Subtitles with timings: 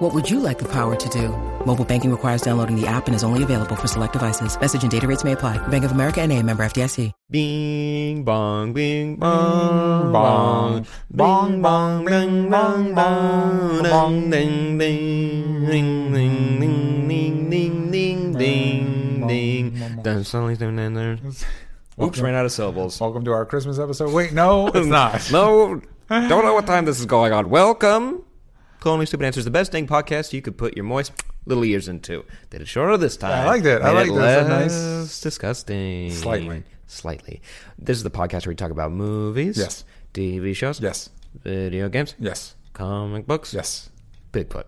[0.00, 1.28] What would you like the power to do?
[1.66, 4.58] Mobile banking requires downloading the app and is only available for select devices.
[4.58, 5.58] Message and data rates may apply.
[5.68, 7.12] Bank of America and a member FDIC.
[7.28, 17.08] Bing bong, bing bong, bong, bong bong, bing bong, bong, ding ding, ding ding, ding
[17.10, 20.02] ding, ding ding, ding ding.
[20.02, 21.18] Then suddenly, then there.
[22.02, 22.98] Oops, ran out of syllables.
[22.98, 24.14] Welcome to our Christmas episode.
[24.14, 25.30] Wait, no, it's not.
[25.30, 27.50] No, don't know what time this is going on.
[27.50, 28.24] Welcome
[28.84, 31.12] Only Stupid Answers, the best dang podcast you could put your moist
[31.46, 32.24] little ears into.
[32.48, 33.32] Did it shorter this time.
[33.32, 33.82] I like that.
[33.82, 34.48] I like that.
[34.48, 35.20] nice.
[35.20, 36.10] disgusting.
[36.10, 36.64] Slightly.
[36.86, 37.40] Slightly.
[37.78, 39.58] This is the podcast where we talk about movies.
[39.58, 39.84] Yes.
[40.14, 40.80] TV shows.
[40.80, 41.10] Yes.
[41.42, 42.14] Video games.
[42.18, 42.56] Yes.
[42.72, 43.54] Comic books.
[43.54, 43.90] Yes.
[44.32, 44.64] Bigfoot.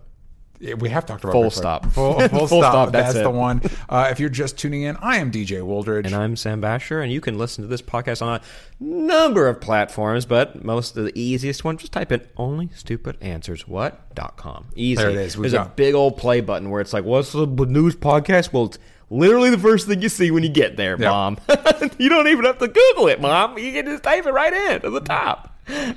[0.77, 1.85] We have talked about Full stop.
[1.91, 2.71] Full, full, Full stop.
[2.71, 3.61] stop, that's That's, the one.
[3.89, 6.05] Uh, if you're just tuning in, I am DJ Wooldridge.
[6.05, 8.41] And I'm Sam Bashor, and you can listen to this podcast on a
[8.79, 14.65] number of platforms, but most of the easiest one, just type in onlystupidanswerswhat.com.
[14.75, 14.95] Easy.
[14.95, 15.35] There it is.
[15.35, 18.53] There's a big old play button where it's like, what's the news podcast?
[18.53, 18.77] Well, it's
[19.09, 21.09] literally the first thing you see when you get there, Yeah.
[21.09, 21.37] Mom.
[21.97, 23.57] you don't even have to Google it, Mom.
[23.57, 25.49] You can just type it right in at the top.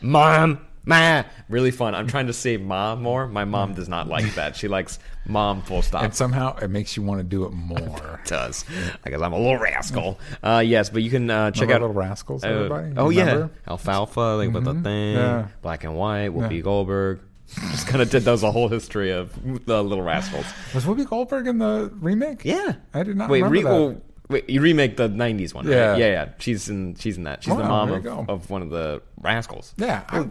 [0.02, 0.65] Mom.
[0.86, 1.94] Ma, really fun.
[1.96, 3.26] I'm trying to say mom more.
[3.26, 4.54] My mom does not like that.
[4.56, 8.20] She likes mom full stop and somehow it makes you want to do it more.
[8.24, 8.64] it does
[9.02, 10.18] because I'm a little rascal.
[10.42, 12.92] Uh, yes, but you can uh, check Remember out Little Rascals, uh, everybody?
[12.96, 15.48] oh yeah, Alfalfa, like with the thing, Yeah.
[15.60, 16.60] Black and White, Whoopi Yeah.
[16.60, 17.20] Goldberg.
[17.70, 19.32] Just kind of did those a whole history of
[19.66, 20.46] the Little Rascals.
[20.74, 22.44] Was Whoopi Goldberg in the remake?
[22.44, 23.72] Yeah, I did not Wait, remember that.
[23.72, 25.66] well, wait, you remake the '90s one?
[25.66, 25.90] Yeah.
[25.90, 25.98] right?
[25.98, 26.28] yeah, yeah.
[26.38, 26.94] She's in.
[26.96, 27.42] She's in that.
[27.44, 29.74] She's the mom of, of one of the Rascals.
[29.76, 30.04] Yeah.
[30.08, 30.26] I,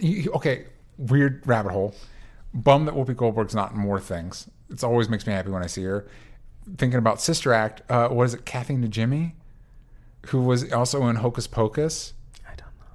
[0.00, 0.66] you- okay.
[0.98, 1.94] Weird rabbit hole.
[2.52, 4.50] Bum that Whoopi Goldberg's not in more things.
[4.68, 6.06] It always makes me happy when I see her.
[6.76, 9.32] Thinking about Sister Act, uh, what is it, Kathy Najimy,
[10.26, 12.12] Who was also in Hocus Pocus?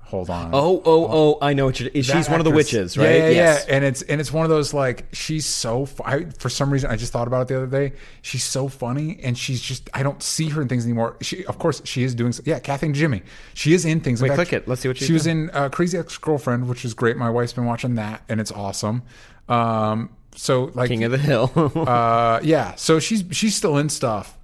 [0.07, 0.27] I don't know.
[0.27, 0.49] Hold on.
[0.53, 1.37] Oh, oh, oh!
[1.41, 1.89] I know what you're.
[1.91, 3.05] She's That one of the witches, right?
[3.05, 3.65] Yeah, yeah, yes.
[3.67, 3.75] yeah.
[3.75, 5.87] And it's and it's one of those like she's so.
[6.03, 7.95] I, for some reason, I just thought about it the other day.
[8.21, 9.89] She's so funny, and she's just.
[9.93, 11.17] I don't see her in things anymore.
[11.21, 12.33] She, of course, she is doing.
[12.45, 13.23] Yeah, Kathy Najimy.
[13.53, 14.21] She is in things.
[14.21, 14.67] In Wait, fact, click it.
[14.67, 15.49] Let's see what she's she was in.
[15.51, 17.17] Uh, Crazy Ex Girlfriend, which is great.
[17.17, 19.03] My wife's been watching that, and it's awesome.
[19.49, 21.51] Um, so like, King of the Hill.
[21.87, 22.75] uh, yeah.
[22.75, 24.37] So she's she's still in stuff,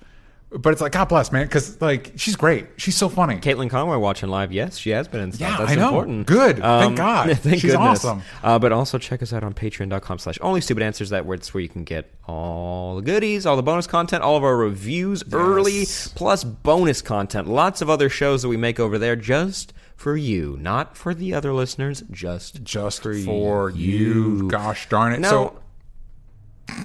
[0.51, 2.67] but it's like God bless, man, because like she's great.
[2.75, 3.37] She's so funny.
[3.37, 4.51] Caitlin Conway watching live.
[4.51, 5.49] Yes, she has been in stuff.
[5.51, 5.87] Yeah, That's I know.
[5.87, 6.27] important.
[6.27, 6.57] Good.
[6.59, 7.29] Thank God.
[7.37, 8.03] Thank She's goodness.
[8.03, 8.21] awesome.
[8.43, 11.09] Uh, but also check us out on patreon.com slash only stupid answers.
[11.11, 14.35] That where it's where you can get all the goodies, all the bonus content, all
[14.35, 15.85] of our reviews early,
[16.15, 17.47] plus bonus content.
[17.47, 21.33] Lots of other shows that we make over there just for you, not for the
[21.33, 24.49] other listeners, just just for, for, you.
[24.49, 25.19] Gosh darn it.
[25.21, 25.60] Now- so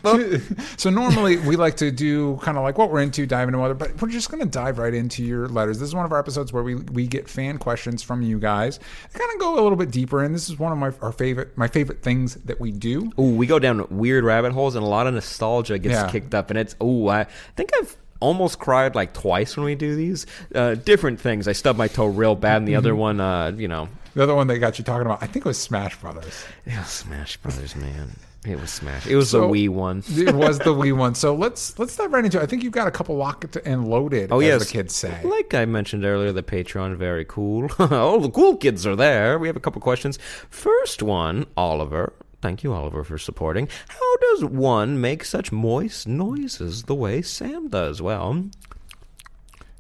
[0.77, 3.75] so normally we like to do kind of like what we're into, dive into other,
[3.75, 5.79] but we're just going to dive right into your letters.
[5.79, 8.79] This is one of our episodes where we we get fan questions from you guys.
[9.13, 11.57] Kind of go a little bit deeper, and this is one of my our favorite
[11.57, 13.11] my favorite things that we do.
[13.19, 16.09] Ooh, we go down weird rabbit holes, and a lot of nostalgia gets Yeah.
[16.11, 16.51] kicked up.
[16.51, 17.25] And it's ooh, I
[17.57, 20.27] think I've almost cried like twice when we do these.
[20.55, 21.47] Uh, different things.
[21.49, 24.35] I stubbed my toe real bad, and the other one, uh, you know, The other
[24.35, 26.45] one that got you talking about, I think it was Smash Brothers.
[26.67, 28.13] Yeah, Smash Brothers, man.
[28.47, 29.07] It was Smash.
[29.07, 30.03] It was So- the Wii one.
[30.17, 31.15] It was the Wii one.
[31.15, 32.39] So let's let's dive right into.
[32.39, 32.43] it.
[32.43, 34.31] I think you've got a couple locked and loaded.
[34.33, 35.21] Oh as yes, the kids say.
[35.25, 37.69] Like I mentioned earlier, the Patreon very cool.
[37.79, 39.39] All the cool kids are there.
[39.39, 40.19] We have a couple questions.
[40.51, 42.13] First one, Oliver.
[42.43, 43.69] Thank you, Oliver, for supporting.
[43.89, 48.01] How does one make such moist noises the way Sam does?
[48.03, 48.45] Well,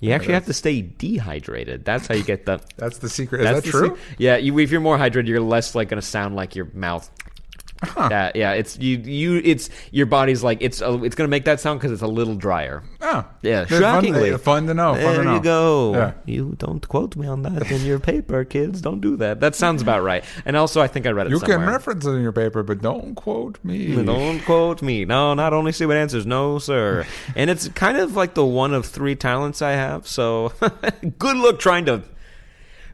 [0.00, 1.84] you actually have to stay dehydrated.
[1.84, 2.60] That's how you get the.
[2.76, 3.40] That's the secret.
[3.42, 3.96] Is That's that true?
[3.96, 6.68] se- yeah, you, if you're more hydrated, you're less like going to sound like your
[6.74, 7.10] mouth.
[7.96, 8.98] Yeah, yeah, it's you.
[8.98, 10.80] You, it's your body's like it's.
[10.80, 12.82] A, it's going to make that sound because it's a little drier.
[13.02, 14.36] Oh, Yeah, It's fun- shockingly.
[14.38, 14.94] fun, to know.
[14.94, 15.34] Fun There to know.
[15.36, 15.92] you go.
[15.94, 16.12] Yeah.
[16.24, 18.80] You don't quote me on that in your paper, kids.
[18.80, 19.40] Don't do that.
[19.40, 20.24] That sounds about right.
[20.44, 21.58] And also, I think I read it You somewhere.
[21.58, 23.94] can reference it in your paper, but don't quote me.
[24.02, 25.04] Don't quote me.
[25.04, 26.26] No, not only stupid answers.
[26.26, 27.06] No, sir.
[27.34, 30.06] and it's kind of like the one of three talents I have.
[30.08, 30.52] So
[31.18, 32.02] good luck trying to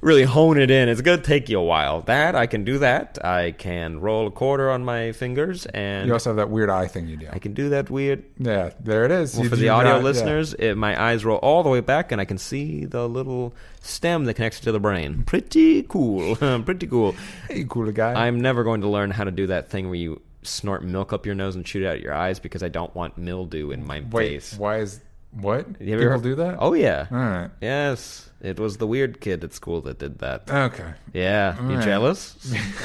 [0.02, 0.88] really hone it in.
[0.90, 2.02] It's going to take you a while.
[2.02, 3.24] That, I can do that.
[3.24, 6.88] I can roll a quarter on my fingers, and You also have that weird eye
[6.88, 7.28] thing you do.
[7.32, 9.34] I can do that weird Yeah, there it is.
[9.34, 10.02] Well, You- for the audio got- yeah.
[10.04, 13.54] listeners, it, my eyes roll all the way back, and I can see the little
[13.80, 15.22] stem that connects to the brain.
[15.24, 16.36] Pretty cool.
[16.64, 17.14] Pretty cool.
[17.48, 18.26] Hey, cool guy.
[18.26, 21.24] I'm never going to learn how to do that thing where you snort milk up
[21.24, 24.02] your nose and shoot it out your eyes because I don't want mildew in my
[24.10, 24.58] Wait, face.
[24.58, 25.00] why is
[25.32, 25.66] what?
[25.80, 26.56] You People heard- do that?
[26.58, 27.06] Oh yeah.
[27.10, 27.50] all right.
[27.60, 28.28] Yes.
[28.40, 30.50] It was the weird kid at school that did that.
[30.50, 30.94] Okay.
[31.12, 31.84] Yeah, you right.
[31.84, 32.36] jealous?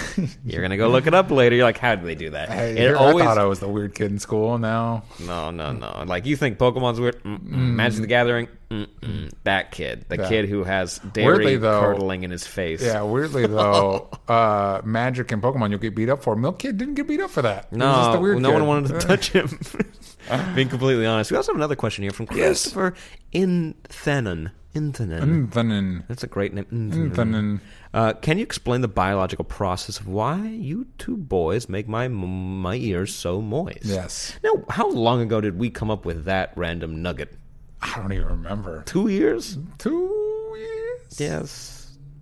[0.45, 1.55] You're gonna go look it up later.
[1.55, 2.49] You're like, how did they do that?
[2.49, 4.59] Hey, it always I thought I was the weird kid in school.
[4.59, 6.03] Now, no, no, no.
[6.05, 7.23] Like you think Pokemon's weird?
[7.23, 7.39] Mm-mm.
[7.47, 9.31] Magic the Gathering, Mm-mm.
[9.45, 10.27] that kid, the Yeah.
[10.29, 12.83] kid who has Weirdly, dairy though- curdling in his face.
[12.83, 13.01] yeah.
[13.01, 16.35] Weirdly though, uh, Magic and Pokemon you'll get beat up for.
[16.35, 17.71] Milk Kid didn't get beat up for that.
[17.71, 18.43] No, no kid.
[18.53, 19.59] one wanted to touch him.
[20.55, 22.93] Being completely honest, we also have another question here from Christopher
[23.33, 24.51] Inthenon.
[24.75, 25.47] Inthenon.
[25.49, 26.03] Inthenon.
[26.07, 26.65] That's a great name.
[26.65, 27.61] Inthenon.
[27.93, 32.75] Uh, can you explain the biological process of why you two boys make my my
[32.75, 33.85] ears so moist?
[33.85, 34.37] Yes.
[34.43, 37.33] Now, how long ago did we come up with that random nugget?
[37.81, 38.83] I don't even remember.
[38.85, 39.57] Two years?
[39.77, 41.19] Two years.
[41.19, 41.73] Yes.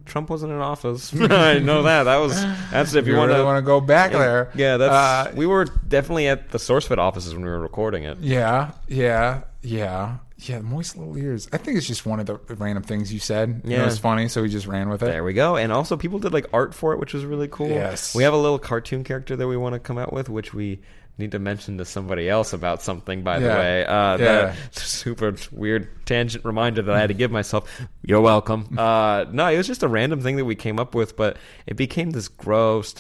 [0.06, 1.14] Trump wasn't in office.
[1.20, 2.04] I know that.
[2.04, 2.40] That was
[2.72, 3.46] that's if You, you, want really to.
[3.46, 4.52] want to go back there?
[4.56, 4.94] Yeah, that's.
[4.94, 8.20] Uh, we were definitely at the SourceFed offices when we were recording it.
[8.20, 10.60] Yeah, yeah, yeah, yeah.
[10.60, 11.50] Moist little ears.
[11.52, 13.62] I think it's just one of the random things you said.
[13.66, 13.82] Yeah, Yeah.
[13.82, 15.08] it was funny, so we just ran with it.
[15.08, 15.56] There we go.
[15.56, 17.70] And also, people did like art for it, which was really cool.
[17.70, 18.14] Yes.
[18.14, 20.82] We have a little cartoon character that we want to come out with, which we
[21.18, 23.86] need to mention to somebody else about something, by the way.
[23.86, 24.56] Uh, Yeah.
[24.74, 27.70] the super weird tangent reminder that I had to give myself.
[28.04, 28.78] You're welcome.
[28.86, 31.76] Uh, no, it was just a random thing that we came up with, but it
[31.78, 32.94] became this gross,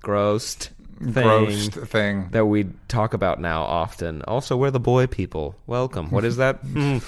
[0.00, 1.12] gross thing.
[1.12, 2.28] Gross thing.
[2.30, 4.22] That we talk about now often.
[4.22, 5.54] Also, we're the boy people.
[5.66, 6.10] Welcome.
[6.10, 6.56] What is that?
[6.64, 6.98] Hmm.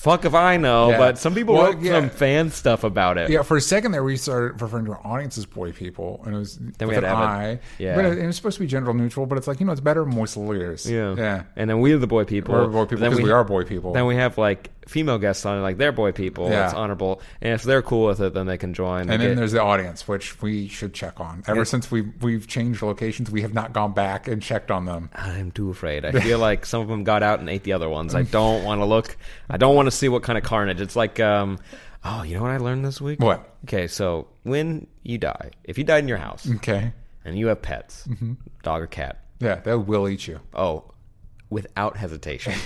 [0.00, 0.98] Fuck if I know, Yeah.
[0.98, 1.92] but some people Well, wrote yeah.
[2.00, 3.28] some fan stuff about it.
[3.28, 6.34] Yeah, for a second there, we started referring to our audience as boy people, and
[6.34, 7.58] it was Then we had an have I.
[7.78, 7.96] yeah.
[7.96, 9.80] but it, it was supposed to be gender neutral, but it's like you know, it's
[9.82, 10.90] better moist ears.
[10.90, 11.14] Yeah.
[11.18, 11.42] yeah.
[11.54, 12.54] And then we're the boy people.
[12.54, 13.92] We're boy people Then because we, are boy people.
[13.92, 16.50] Then we have like female guests on, like they're boy people.
[16.50, 16.64] Yeah.
[16.66, 17.22] It's honorable.
[17.40, 19.06] And if they're cool with it, then they can join.
[19.06, 21.42] They and then get- there's the audience, which we should check on.
[21.46, 25.08] Ever since we we've changed locations, we have not gone back and checked on them.
[25.14, 26.04] I'm too afraid.
[26.04, 28.14] I feel like some of them got out and ate the other ones.
[28.14, 29.16] I don't want to look.
[29.48, 30.80] I don't want to see what kind of carnage.
[30.80, 31.58] It's like, um,
[32.04, 33.20] oh, you know what I learned this week?
[33.20, 33.48] What?
[33.64, 36.92] Okay, so when you die, if you died in your house Okay,
[37.24, 38.32] and you have pets, Mm-hmm.
[38.62, 40.40] dog or cat, yeah, they will eat you.
[40.54, 40.84] oh,
[41.50, 42.52] without hesitation.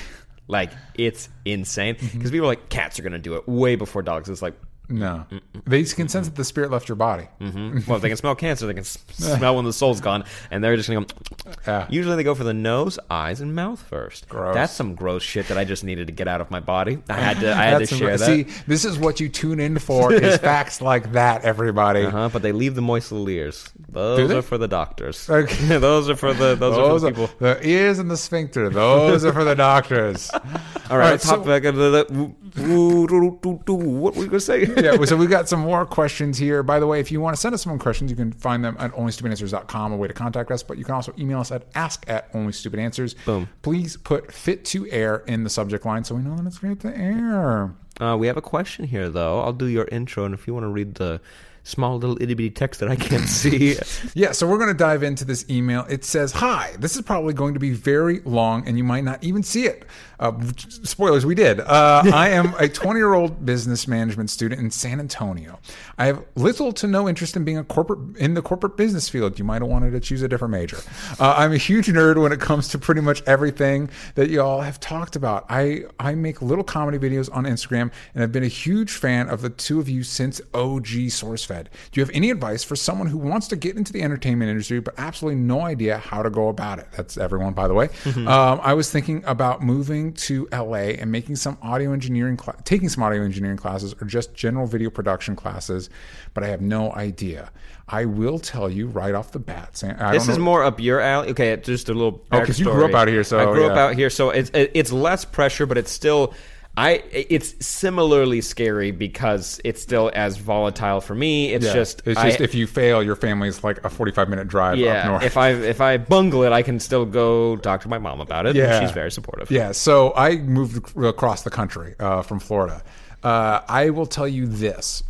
[0.47, 2.29] like it's insane because Mm-hmm.
[2.31, 4.29] people are like cats are gonna do it way before dogs.
[4.29, 4.55] It's like
[4.87, 5.25] No,
[5.67, 7.27] they can sense that the spirit left your body.
[7.41, 7.87] Mhm.
[7.87, 10.63] Well, if they can smell cancer, they can s- smell when the soul's gone, and
[10.63, 11.07] they're just gonna.
[11.07, 11.15] Go,
[11.67, 11.87] Yeah.
[11.89, 14.29] Usually, they go for the nose, eyes, and mouth first.
[14.29, 14.55] Gross.
[14.55, 16.99] That's some gross shit that I just needed to get out of my body.
[17.09, 17.51] I had to.
[17.53, 18.27] I had to share that.
[18.27, 21.45] See, this is what you tune in for: is facts like that.
[21.45, 22.03] Everybody.
[22.05, 23.71] uh-huh, but they leave the moist little ears.
[23.89, 25.29] Those are for the doctors.
[25.31, 25.79] Okay.
[25.79, 26.55] those are for the.
[26.57, 27.31] Those, Those are are for the people.
[27.39, 28.69] the ears and the sphincter.
[28.69, 30.29] Those are for the doctors.
[30.31, 32.35] All right, right, let's hop so- back into the.
[32.57, 34.65] What were we gonna say?
[34.77, 36.63] Yeah, so we've got some more questions here.
[36.63, 38.65] By the way, if you want to send us some more questions, you can find
[38.65, 40.63] them at onlystupidanswers.com, a way to contact us.
[40.63, 43.15] But you can also email us at ask at onlystupidanswers.
[43.25, 43.49] Boom.
[43.63, 46.81] Please put fit to air in the subject line so we know that it's fit
[46.81, 47.75] to air.
[48.01, 49.41] Uh, we have a question here, though.
[49.41, 51.21] I'll do your intro, and if you want to read the
[51.65, 53.77] small little itty bitty text that I can't see,
[54.15, 55.85] Yeah, so we're going to dive into this email.
[55.89, 59.23] It says, Hi, this is probably going to be very long and you might not
[59.25, 59.85] even see it.
[60.21, 61.61] Uh, spoilers, we did.
[61.61, 65.59] Uh, I am a 20 year old business management student in San Antonio.
[65.99, 69.39] I have little to no interest in being a corporate in the corporate business field.
[69.39, 70.79] You might have wanted to choose a different major.
[71.19, 74.79] Uh, I'm a huge nerd when it comes to pretty much everything that y'all have
[74.79, 75.47] talked about.
[75.49, 79.43] I, I make little comedy videos on Instagram and I've been a huge fan of
[79.43, 81.11] the two of you since OG
[81.55, 81.67] SourceFed.
[81.93, 84.81] Do you have any advice for someone who wants to get into the entertainment industry
[84.81, 86.87] but absolutely no idea how to go about it?
[86.97, 87.89] That's everyone, by the way.
[88.07, 92.89] Um, I was thinking about moving to LA and making some audio engineering, cla- taking
[92.89, 95.91] some audio engineering classes or just general video production classes,
[96.35, 97.51] but I have no idea.
[97.87, 99.77] I will tell you right off the bat.
[99.77, 101.31] Sam, I This is more up your alley.
[101.31, 102.25] Okay, just a little.
[102.33, 104.51] Oh, 'cause you grew up out here, so, I grew up out here, so it's
[104.55, 106.33] it's less pressure, but it's still.
[106.77, 111.53] I it's similarly scary because it's still as volatile for me.
[111.53, 111.73] It's Yeah.
[111.73, 114.79] just it's I- just if you fail, your family's like a forty-five minute drive up
[114.81, 115.07] yeah.
[115.07, 115.23] north.
[115.23, 118.47] If I if I bungle it, I can still go talk to my mom about
[118.47, 118.57] it.
[118.57, 118.77] Yeah.
[118.79, 119.51] and she's very supportive.
[119.53, 122.83] Yeah, so I moved across the country uh, from Florida.
[123.23, 125.05] Uh, I will tell you this: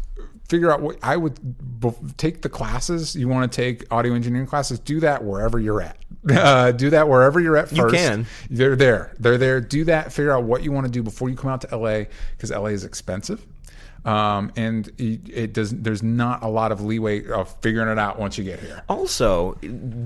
[0.48, 1.40] figure out what I would
[1.80, 4.78] b- take the classes you want to take audio engineering classes.
[4.80, 5.96] Do that wherever you're at.
[6.30, 7.76] Uh, do that wherever you're at first.
[7.76, 8.26] You can.
[8.48, 9.14] They're there.
[9.18, 9.60] They're there.
[9.60, 10.12] Do that.
[10.12, 12.04] Figure out what you want to do before you come out to LA
[12.36, 13.46] because LA is expensive.
[14.04, 15.70] Um, and it, it does.
[15.70, 18.82] There's not a lot of leeway of figuring it out once you get here.
[18.88, 19.54] Also,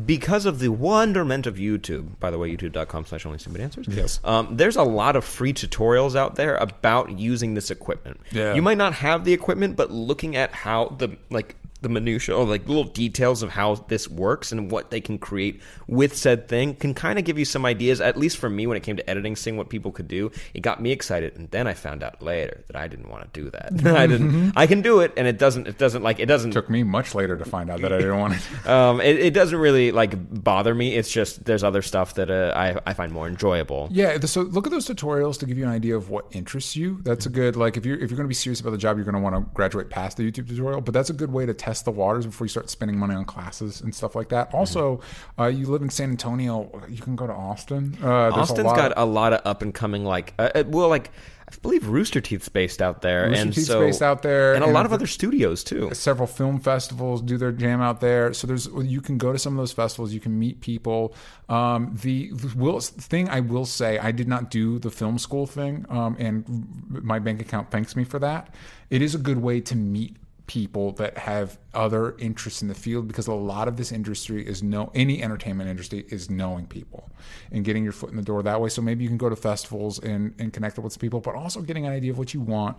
[0.07, 3.87] because of the wonderment of YouTube, by the way, youtube.com slash only stupid answers.
[3.89, 4.21] Yes.
[4.23, 8.21] Um, there's a lot of free tutorials out there about using this equipment.
[8.31, 8.55] Yeah.
[8.55, 12.45] You might not have the equipment, but looking at how the like the minutia or
[12.45, 16.75] like little details of how this works and what they can create with said thing
[16.75, 19.09] can kind of give you some ideas at least for me when it came to
[19.11, 22.21] editing seeing what people could do it got me excited and then i found out
[22.23, 25.27] later that i didn't want to do that i didn't i can do it and
[25.27, 27.93] it doesn't it doesn't like it doesn't Took me much later to find out that
[27.93, 28.67] I didn't want it.
[28.69, 32.53] um it, it doesn't really like bother me it's just there's other stuff that uh,
[32.57, 35.71] I, I find more enjoyable Yeah, so look at those tutorials to give you an
[35.71, 37.01] idea of what interests you.
[37.03, 38.97] That's a good like if you're if you're going to be serious about the job,
[38.97, 40.81] you're going to want to graduate past the YouTube tutorial.
[40.81, 43.25] But that's a good way to test the waters before you start spending money on
[43.25, 44.53] classes and stuff like that.
[44.55, 45.01] Also,
[45.39, 47.97] uh, you live in San Antonio, you can go to Austin.
[48.03, 50.89] Uh, a austin's lot got a lot of up and coming like uh, uh, well
[50.89, 51.11] like
[51.51, 54.63] i believe rooster teeth's based out there Rooster and Teeth's so based out there, and
[54.63, 58.33] a and lot of other studios too several film festivals do their jam out there.
[58.33, 61.15] So there's you can go to some of those festivals, you can meet people.
[61.49, 65.47] Um, the, the will, thing I will say, I did not do the film school
[65.47, 66.45] thing, um, and
[66.91, 68.55] my bank account thanks me for that.
[68.91, 70.17] It is a good way to meet
[70.49, 74.63] people that have other interests in the field because a lot of this industry is
[74.63, 77.09] no any entertainment industry is knowing people
[77.53, 78.69] and getting your foot in the door that way.
[78.69, 81.87] So maybe you can go to festivals and, and connect with people but also getting
[81.87, 82.77] an idea of what you want.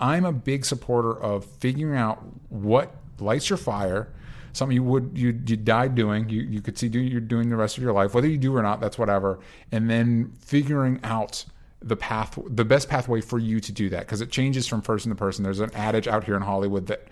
[0.00, 4.12] I'm a big supporter of figuring out what lights your fire
[4.52, 7.56] something you would you you die doing you you could see do you're doing the
[7.56, 9.38] rest of your life whether you do or not that's whatever
[9.70, 11.44] and then figuring out
[11.82, 15.10] the path the best pathway for you to do that because it changes from person
[15.10, 15.44] to person.
[15.44, 17.08] There's an adage out here in hollywood that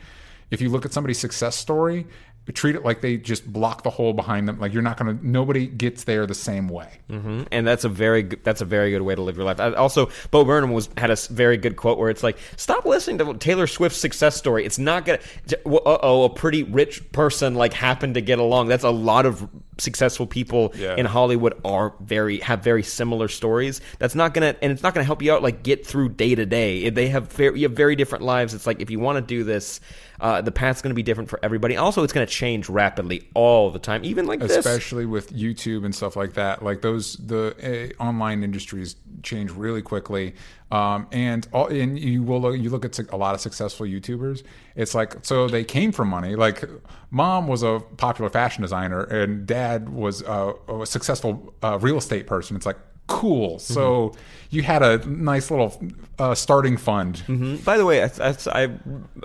[0.50, 2.06] if you look at somebody's success story
[2.52, 5.68] treat it like they just block the hole behind them like you're not gonna nobody
[5.68, 9.02] gets there the same way hmm and that's a very good, that's a very good
[9.02, 9.61] way to live your life.
[9.61, 13.18] I, also, Bo Burnham was had a very good quote where it's like, "Stop listening
[13.18, 14.64] to Taylor Swift's success story.
[14.64, 15.18] It's not gonna.
[15.64, 18.66] Uh oh, a pretty rich person like happened to get along.
[18.68, 20.97] That's a lot of successful people Yeah.
[20.97, 23.80] in Hollywood are very have very similar stories.
[23.99, 26.47] That's not gonna and it's not gonna help you out like get through day to
[26.47, 26.90] day.
[26.90, 28.54] They have very, you have very different lives.
[28.54, 29.80] It's like if you want to do this,
[30.20, 31.76] uh, the path's going to be different for everybody.
[31.76, 34.04] Also, it's going to change rapidly all the time.
[34.04, 34.56] Even like this.
[34.56, 36.62] especially with YouTube and stuff like that.
[36.62, 40.34] Like those, the uh, online industries change really quickly.
[40.70, 44.44] Um, and all, and you will look, you look at a lot of successful YouTubers.
[44.76, 46.36] It's like so they came from money.
[46.36, 46.64] Like
[47.10, 52.26] mom was a popular fashion designer, and dad was uh, a successful uh, real estate
[52.28, 52.56] person.
[52.56, 53.58] It's like cool.
[53.58, 54.14] So
[54.50, 55.80] you had a nice little
[56.19, 57.23] uh, starting fund.
[57.26, 57.64] Mhm.
[57.64, 58.71] By the way, I, I, I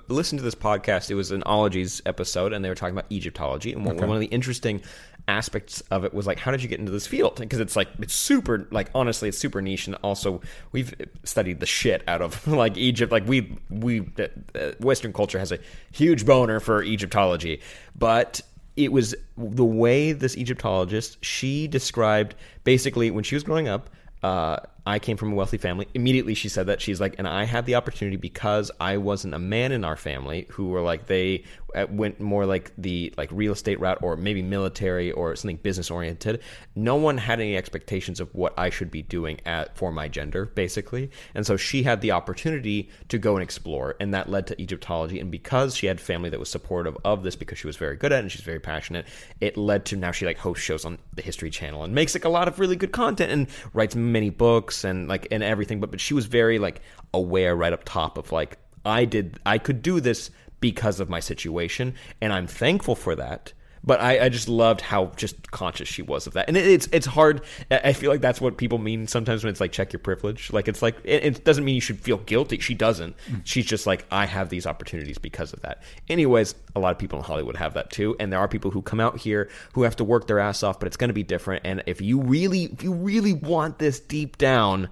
[0.07, 1.09] listened to this podcast.
[1.09, 3.73] It was an ologies episode, and they were talking about Egyptology.
[3.73, 4.81] And one, one of the interesting
[5.27, 7.37] aspects of it was like, how did you get into this field?
[7.39, 9.87] Because it's like it's super, like honestly, it's super niche.
[9.87, 10.41] And also,
[10.71, 13.11] we've studied the shit out of like Egypt.
[13.11, 15.57] Like we we uh, Western culture has a
[15.91, 17.61] huge boner for Egyptology,
[17.97, 18.41] but
[18.77, 23.89] it was the way this Egyptologist she described basically when she was growing up.
[24.21, 25.87] Uh, I came from a wealthy family.
[25.95, 29.39] Immediately, she said that she's like, and I had the opportunity because I wasn't a
[29.39, 33.53] man in our family who were like they uh, went more like the like real
[33.53, 36.41] estate route or maybe military or something business oriented.
[36.75, 40.45] No one had any expectations of what I should be doing at for my gender,
[40.45, 41.09] basically.
[41.33, 45.19] And so she had the opportunity to go and explore, and that led to Egyptology.
[45.19, 48.11] And because she had family that was supportive of this, because she was very good
[48.11, 49.07] at it and she's very passionate,
[49.41, 52.25] it led to now she like hosts shows on the History Channel and makes like
[52.25, 55.79] a lot of really good content and writes many books and like and everything.
[55.79, 56.81] But but she was very like
[57.13, 61.19] aware right up top of like I did I could do this because of my
[61.19, 63.53] situation, and I'm thankful for that.
[63.85, 66.87] But I, I just loved how just conscious she was of that, and it, it's
[66.91, 67.41] it's hard.
[67.69, 70.51] I feel like that's what people mean sometimes when it's like check your privilege.
[70.51, 72.59] Like it's like it, it doesn't mean you should feel guilty.
[72.59, 73.15] She doesn't.
[73.29, 73.41] Mm.
[73.43, 75.83] She's just like I have these opportunities because of that.
[76.09, 78.81] Anyways, a lot of people in Hollywood have that too, and there are people who
[78.81, 81.23] come out here who have to work their ass off, but it's going to be
[81.23, 81.65] different.
[81.65, 84.89] And if you really, if you really want this deep down,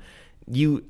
[0.47, 0.83] you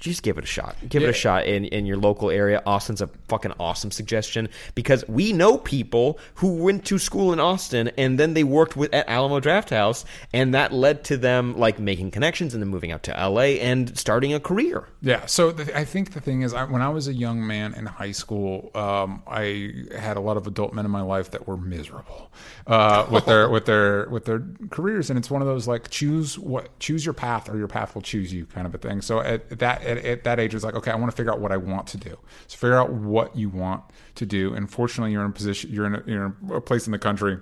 [0.00, 0.76] just give it a shot.
[0.88, 2.62] Give it a shot in, in your local area.
[2.64, 7.90] Austin's a fucking awesome suggestion because we know people who went to school in Austin
[7.98, 12.10] and then they worked with at Alamo Drafthouse and that led to them like making
[12.10, 14.88] connections and then moving out to LA and starting a career.
[15.02, 15.26] Yeah.
[15.26, 17.84] So the, I think the thing is, I, when I was a young man in
[17.84, 21.58] high school, um, I had a lot of adult men in my life that were
[21.58, 22.32] miserable
[22.66, 26.38] uh, with their with their with their careers, and it's one of those like choose
[26.38, 29.02] what choose your path or your path will choose you kind of a thing.
[29.02, 31.40] So at that at, at that age, it's like okay, I want to figure out
[31.40, 32.16] what I want to do.
[32.46, 33.82] So figure out what you want
[34.14, 34.54] to do.
[34.54, 36.98] And fortunately, you're in a position, you're in a, you're in a place in the
[36.98, 37.38] country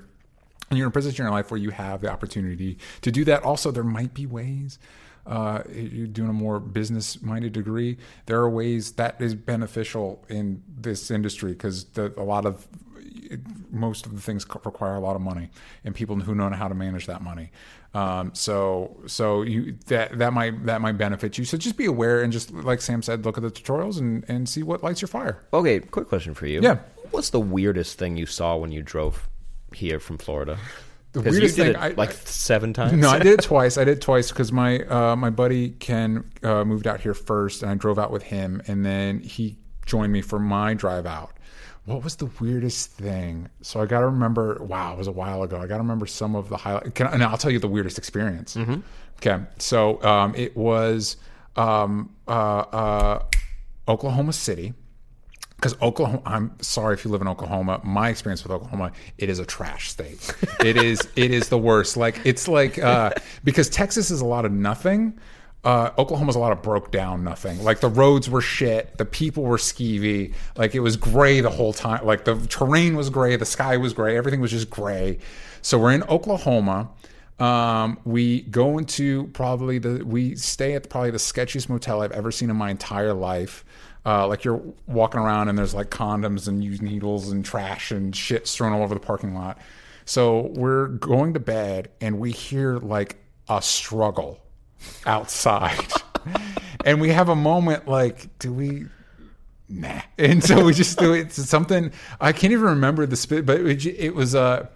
[0.70, 3.24] and you're in a position in your life where you have the opportunity to do
[3.24, 3.42] that.
[3.42, 4.78] Also, there might be ways.
[5.26, 7.98] Uh, you're doing a more business-minded degree.
[8.26, 12.66] There are ways that is beneficial in this industry because a lot of
[13.70, 15.50] most of the things require a lot of money
[15.84, 17.50] and people who know how to manage that money.
[17.94, 21.44] Um, so so you that that might that might benefit you.
[21.44, 24.48] So just be aware and just like Sam said, look at the tutorials and and
[24.48, 25.42] see what lights your fire.
[25.52, 26.60] Okay, quick question for you.
[26.62, 26.78] Yeah.
[27.10, 29.28] what's the weirdest thing you saw when you drove
[29.74, 30.58] here from Florida?
[31.12, 32.92] The weirdest did thing, it, I- like I- seven times.
[32.92, 33.78] No, I did it twice.
[33.78, 37.62] I did it twice because my uh, my buddy Ken uh, moved out here first,
[37.62, 41.32] and I drove out with him, and then he joined me for my drive out.
[41.88, 43.48] What was the weirdest thing?
[43.62, 44.62] So I got to remember.
[44.62, 45.56] Wow, it was a while ago.
[45.56, 46.94] I got to remember some of the highlight.
[46.94, 48.58] Can I, and I'll tell you the weirdest experience.
[49.16, 51.16] Okay, so um, it was
[51.56, 53.24] um, uh, uh,
[53.88, 54.74] Oklahoma City
[55.56, 57.80] because Oklahoma, I'm sorry if you live in Oklahoma.
[57.82, 60.34] My experience with Oklahoma, it is a trash state.
[60.60, 61.96] It is, it is the worst.
[61.96, 63.12] Like it's like uh,
[63.44, 65.18] because Texas is a lot of nothing.
[65.64, 67.62] Uh, Oklahoma's a lot of broke down nothing.
[67.64, 70.32] Like the roads were shit, the people were skeevy.
[70.56, 72.06] Like it was gray the whole time.
[72.06, 75.18] Like the terrain was gray, the sky was gray, everything was just gray.
[75.62, 76.90] So we're in Oklahoma.
[77.40, 82.30] Um, we go into probably the we stay at probably the sketchiest motel I've ever
[82.32, 83.64] seen in my entire life.
[84.06, 88.14] Uh, like you're walking around and there's like condoms and used needles and trash and
[88.14, 89.58] shit thrown all over the parking lot.
[90.04, 93.16] So we're going to bed and we hear like
[93.48, 94.40] a struggle
[95.06, 95.92] outside.
[96.84, 98.86] and we have a moment like, do we
[99.68, 100.00] nah.
[100.16, 101.20] And so we just do it.
[101.20, 104.68] It's something I can't even remember the spit, but it, it was uh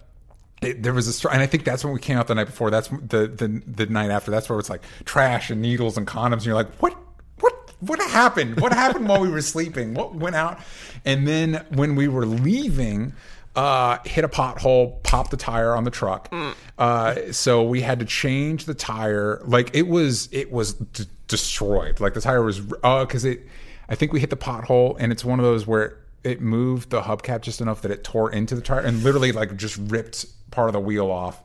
[0.61, 2.69] it, there was a and I think that's when we came out the night before.
[2.69, 4.31] That's the the the night after.
[4.31, 6.33] That's where it's like trash and needles and condoms.
[6.33, 6.95] And you're like, what
[7.39, 8.59] what what happened?
[8.59, 9.93] What happened while we were sleeping?
[9.93, 10.59] What went out?
[11.05, 13.13] And then when we were leaving.
[13.55, 16.33] Uh, hit a pothole, popped the tire on the truck.
[16.77, 19.41] Uh, so we had to change the tire.
[19.45, 21.99] Like it was, it was d- destroyed.
[21.99, 23.41] Like the tire was, uh, cause it,
[23.89, 27.01] I think we hit the pothole and it's one of those where it moved the
[27.01, 30.69] hubcap just enough that it tore into the tire and literally like just ripped part
[30.69, 31.43] of the wheel off.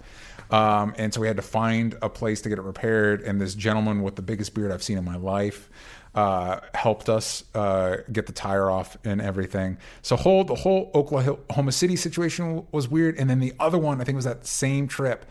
[0.50, 3.20] Um, and so we had to find a place to get it repaired.
[3.20, 5.68] And this gentleman with the biggest beard I've seen in my life
[6.14, 9.78] uh, helped us uh, get the tire off and everything.
[10.02, 13.16] So whole the whole Oklahoma City situation was weird.
[13.18, 15.26] And then the other one, I think, was that same trip.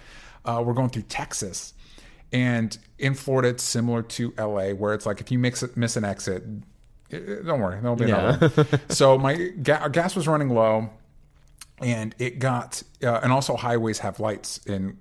[0.45, 1.73] Uh, we're going through Texas.
[2.31, 6.03] And in Florida, it's similar to LA, where it's like if you mix miss an
[6.03, 6.43] exit,
[7.11, 8.49] eh, don't worry, there'll be another.
[8.49, 8.67] one.
[8.89, 10.89] so my ga- gas was running low,
[11.79, 14.97] and it got, uh, and also highways have lights in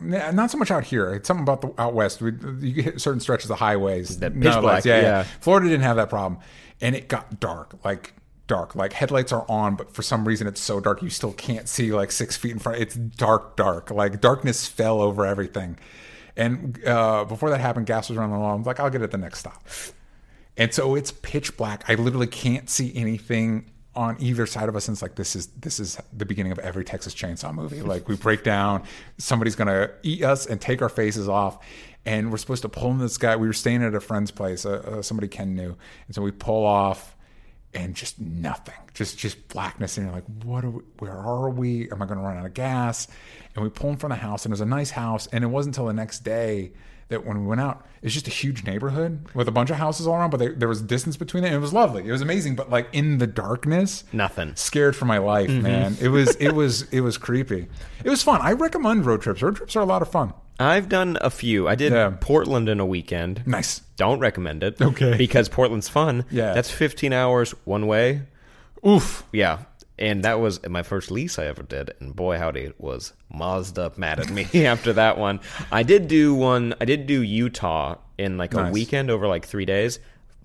[0.00, 1.12] nah, not so much out here.
[1.14, 2.20] It's something about the out west.
[2.20, 5.02] We, you hit certain stretches of highways That pitch black, Yeah, yeah.
[5.02, 5.22] yeah.
[5.40, 6.40] Florida didn't have that problem,
[6.80, 8.14] and it got dark, like
[8.46, 8.74] dark.
[8.74, 11.92] Like headlights are on, but for some reason it's so dark you still can't see
[11.92, 12.80] like six feet in front.
[12.80, 13.90] It's dark, dark.
[13.90, 15.78] Like darkness fell over everything.
[16.36, 18.46] And uh, before that happened, gas was running low.
[18.46, 19.66] I'm like, I'll get it at the next stop.
[20.56, 21.84] And so it's pitch black.
[21.88, 24.86] I literally can't see anything on either side of us.
[24.86, 27.82] And it's like this is this is the beginning of every Texas Chainsaw movie.
[27.82, 28.84] Like we break down,
[29.18, 31.58] somebody's gonna eat us and take our faces off.
[32.06, 33.34] And we're supposed to pull in this guy.
[33.34, 36.30] We were staying at a friend's place, uh, uh, somebody Ken knew, and so we
[36.30, 37.16] pull off,
[37.74, 39.98] and just nothing, just just blackness.
[39.98, 40.82] And you're like, what are we?
[41.00, 41.90] Where are we?
[41.90, 43.08] Am I to run out of gas?
[43.56, 45.26] And we pull in front of the house, and it was a nice house.
[45.32, 46.70] And it wasn't until the next day
[47.08, 50.06] that when we went out, it's just a huge neighborhood with a bunch of houses
[50.06, 51.52] all around, but they, there was distance between it.
[51.52, 52.06] It was lovely.
[52.06, 52.54] It was amazing.
[52.54, 54.54] But like in the darkness, Nothing.
[54.56, 55.62] scared for my life, mm-hmm.
[55.62, 55.96] man.
[56.00, 57.66] It was it was it was creepy.
[58.04, 58.40] It was fun.
[58.42, 59.42] I recommend road trips.
[59.42, 60.32] Road trips are a lot of fun.
[60.60, 61.68] I've done a few.
[61.68, 62.12] I did Yeah.
[62.20, 63.46] Portland in a weekend.
[63.46, 63.80] Nice.
[63.96, 64.80] Don't recommend it.
[64.80, 65.16] Okay.
[65.16, 66.24] Because Portland's fun.
[66.30, 66.52] Yeah.
[66.52, 68.22] That's 15 hours one way.
[68.86, 69.24] Oof.
[69.32, 69.58] Yeah.
[69.98, 71.92] And that was my first lease I ever did.
[72.00, 75.40] And boy, howdy, it was Mazda mad at me after that one.
[75.72, 79.64] I did do one, I did do Utah in like a weekend over like three
[79.64, 79.98] days.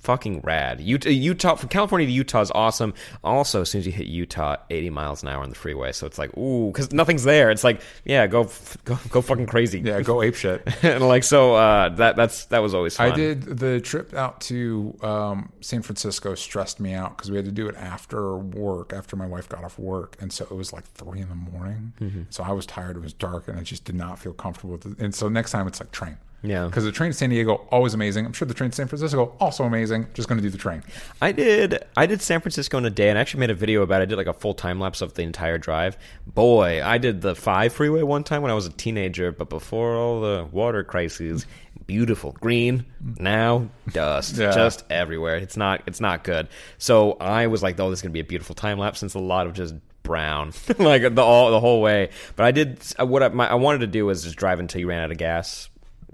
[0.03, 0.81] Fucking rad.
[0.81, 2.93] Utah, Utah, from California to Utah is awesome.
[3.23, 5.91] Also, as soon as you hit Utah, 80 miles an hour on the freeway.
[5.93, 7.51] So it's like, ooh, because nothing's there.
[7.51, 8.49] It's like, yeah, go,
[8.83, 9.79] go, go fucking crazy.
[9.79, 10.67] Yeah, go ape shit.
[10.83, 13.11] and like, so uh, that, that's, that was always fun.
[13.11, 17.45] I did the trip out to um, San Francisco stressed me out because we had
[17.45, 20.73] to do it after work, after my wife got off work, and so it was
[20.73, 21.93] like three in the morning.
[22.29, 22.97] So I was tired.
[22.97, 24.73] It was dark, and I just did not feel comfortable.
[24.73, 24.99] With it.
[24.99, 26.17] And so next time it's like train.
[26.43, 26.65] Yeah.
[26.65, 28.25] because the train to San Diego always amazing.
[28.25, 30.07] I'm sure the train to San Francisco also amazing.
[30.13, 30.83] Just going to do the train.
[31.21, 31.83] I did.
[31.95, 34.03] I did San Francisco in a day, and I actually made a video about it.
[34.03, 35.97] I did like a full time lapse of the entire drive.
[36.27, 39.95] Boy, I did the five freeway one time when I was a teenager, but before
[39.95, 41.45] all the water crises.
[41.87, 42.85] Beautiful green.
[43.19, 44.51] Now dust, Yeah.
[44.53, 45.35] just everywhere.
[45.35, 45.81] It's not.
[45.85, 46.47] It's not good.
[46.77, 49.19] So I was like, "Oh, this is gonna be a beautiful time lapse." Since a
[49.19, 52.09] lot of just brown, like the all the whole way.
[52.37, 54.87] But I did what I, my, I wanted to do was just drive until you
[54.87, 55.67] ran out of gas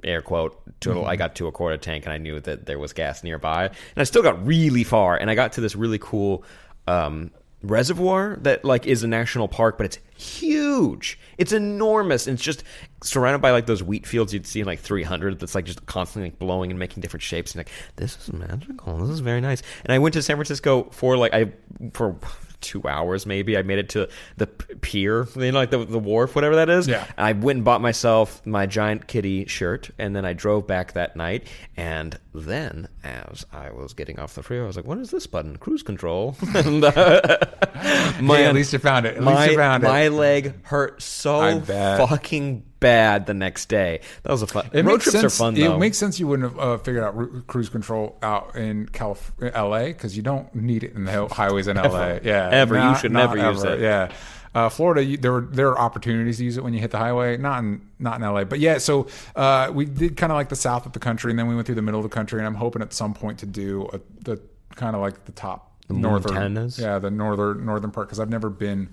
[0.03, 2.93] air quote to I got to a quarter tank and I knew that there was
[2.93, 3.65] gas nearby.
[3.65, 6.43] And I still got really far and I got to this really cool
[6.87, 7.31] um,
[7.61, 11.19] reservoir that like is a national park but it's huge.
[11.37, 12.63] It's enormous and it's just
[13.03, 16.29] surrounded by like those wheat fields you'd see in like 300 that's like just constantly
[16.29, 18.97] like blowing and making different shapes and like this is magical.
[18.97, 19.61] This is very nice.
[19.83, 21.51] And I went to San Francisco for like I
[21.93, 22.17] for
[22.61, 23.57] two hours maybe.
[23.57, 26.87] I made it to the pier, you know, like the, the wharf, whatever that is.
[26.87, 27.05] Yeah.
[27.17, 31.15] I went and bought myself my giant kitty shirt, and then I drove back that
[31.15, 31.47] night.
[31.77, 35.27] And then, as I was getting off the freeway, I was like, "What is this
[35.27, 35.57] button?
[35.57, 37.37] Cruise control." and, uh,
[37.81, 39.17] Hey, at least you found it.
[39.17, 40.11] At my, least you found my it.
[40.11, 44.01] leg hurt so fucking bad the next day.
[44.23, 44.69] That was a fun.
[44.73, 45.23] It road trips sense.
[45.25, 45.75] are fun though.
[45.75, 49.31] It makes sense you wouldn't have uh, figured out ru- cruise control out in Calif-
[49.39, 52.19] LA because you don't need it in the highways in LA.
[52.23, 52.79] Yeah, Ever.
[52.79, 53.75] You should never use ever.
[53.75, 53.81] it.
[53.81, 54.11] Yeah.
[54.55, 56.97] Uh, Florida, you, there were there are opportunities to use it when you hit the
[56.97, 58.79] highway, not in not in LA, but yeah.
[58.79, 61.53] So uh, we did kind of like the south of the country, and then we
[61.53, 63.87] went through the middle of the country, and I'm hoping at some point to do
[63.93, 64.41] a, the
[64.75, 66.79] kind of like the top northern, Montanas?
[66.81, 68.89] yeah, the northern northern part because I've never been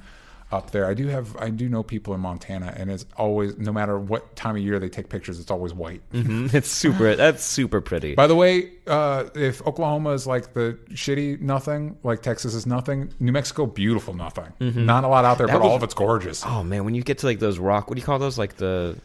[0.52, 0.86] up there.
[0.86, 4.36] I do have I do know people in Montana, and it's always no matter what
[4.36, 6.02] time of year they take pictures, it's always white.
[6.12, 6.52] Mhm.
[6.54, 7.16] It's super.
[7.16, 8.14] That's super pretty.
[8.14, 13.12] By the way, uh, if Oklahoma is like the shitty nothing, like Texas is nothing,
[13.18, 14.52] New Mexico beautiful nothing.
[14.60, 16.44] Not a lot out there, but all of it's gorgeous.
[16.46, 18.38] oh man, when you get to like those rock, what do you call those?
[18.38, 18.96] Like the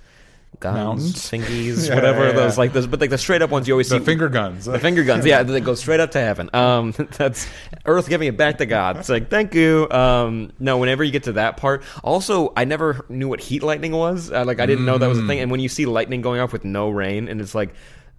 [0.60, 1.14] guns, Mountains?
[1.32, 2.28] thingies, Yeah, whatever.
[2.28, 4.06] yeah, those like those, but like the straight up ones you always the see.
[4.06, 4.66] finger guns.
[4.66, 6.50] The finger guns, yeah, they go straight up to heaven.
[6.54, 7.48] Um, that's
[7.86, 8.98] Earth giving it back to God.
[8.98, 9.88] It's like, thank you.
[9.90, 13.92] Um, no, whenever you get to that part, also, I never knew what heat lightning
[13.94, 14.32] was.
[14.32, 15.40] Uh, like, I didn't know that was a thing.
[15.40, 15.44] Mm.
[15.44, 17.74] And when you see lightning going off with no rain, and it's like,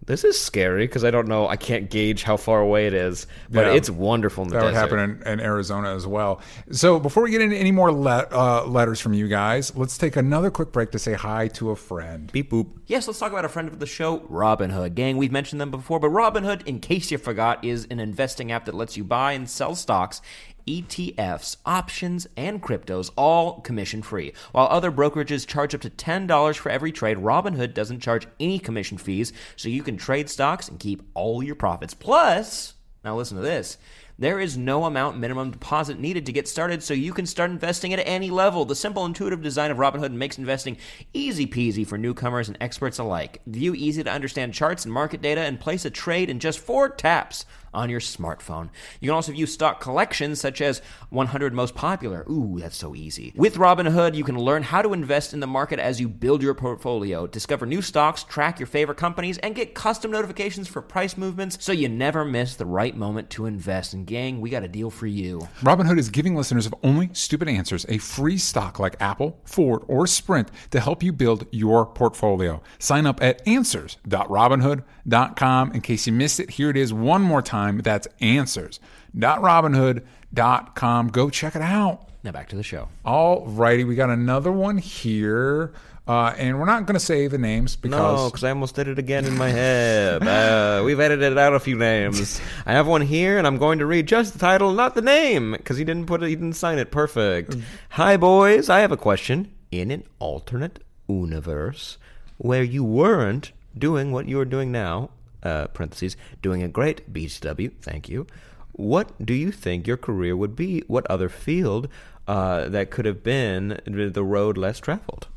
[0.07, 3.27] this is scary because I don't know, I can't gauge how far away it is,
[3.51, 3.73] but Yeah.
[3.75, 4.81] it's wonderful in the That would desert.
[4.99, 6.41] happen in, in Arizona as well.
[6.73, 10.17] So before we get into any more le- uh, letters from you guys, let's take
[10.17, 12.31] another quick break to say hi to a friend.
[12.33, 12.67] Beep boop.
[12.87, 14.95] Yes, let's talk about a friend of the show, Robinhood.
[14.95, 18.65] Gang, we've mentioned them before, but Robinhood, in case you forgot, is an investing app
[18.67, 20.21] that lets you buy and sell stocks.
[20.67, 24.33] ETFs, options, and cryptos, all commission free.
[24.53, 28.99] While other brokerages charge up to $10 for every trade, Robinhood doesn't charge any commission
[28.99, 31.95] fees, so you can trade stocks and keep all your profits.
[31.95, 33.79] Plus, now listen to this.
[34.19, 37.93] There is no amount minimum deposit needed to get started, so you can start investing
[37.93, 38.65] at any level.
[38.65, 40.77] The simple, intuitive design of Robinhood makes investing
[41.13, 43.41] easy peasy for newcomers and experts alike.
[43.47, 46.89] View easy to understand charts and market data and place a trade in just four
[46.89, 48.69] taps on your smartphone.
[49.01, 52.25] You can also view stock collections such as 100 most popular.
[52.29, 53.33] Ooh, that's so easy.
[53.35, 56.55] With Robinhood, you can learn how to invest in the market as you build your
[56.55, 61.57] portfolio, discover new stocks, track your favorite companies, and get custom notifications for price movements
[61.61, 63.95] so you never miss the right moment to invest.
[64.03, 65.47] And gang, we got a deal for you.
[65.61, 70.09] Robinhood is giving listeners of Only Stupid Answers a free stock like Apple, Ford, or
[70.09, 72.61] Sprint to help you build your portfolio.
[72.81, 75.73] Sign up at answers.robinhood.com.
[75.73, 77.79] In case you missed it, here it is one more time.
[77.79, 81.09] That's answers.robinhood.com.
[81.09, 82.09] Go check it out.
[82.25, 82.89] Now back to the show.
[83.05, 85.73] All righty, we got another one here.
[86.07, 88.89] Uh, and we're not going to say the names because No, because I almost did
[88.89, 90.23] it again in my head.
[90.33, 92.41] Uh, we've edited out a few names.
[92.67, 95.53] I have one here, and I'm going to read just the title, not the name,
[95.53, 96.91] because he didn't put it, he didn't sign it.
[96.91, 97.57] Perfect.
[97.91, 98.69] Hi, boys.
[98.69, 99.53] I have a question.
[99.71, 101.99] In an alternate universe
[102.39, 105.11] where you weren't doing what you're doing now,
[105.43, 108.27] uh, parentheses, doing a great BCW, thank you.
[108.73, 110.81] What do you think your career would be?
[110.89, 111.89] What other field
[112.27, 115.29] uh, that could have been the road less traveled?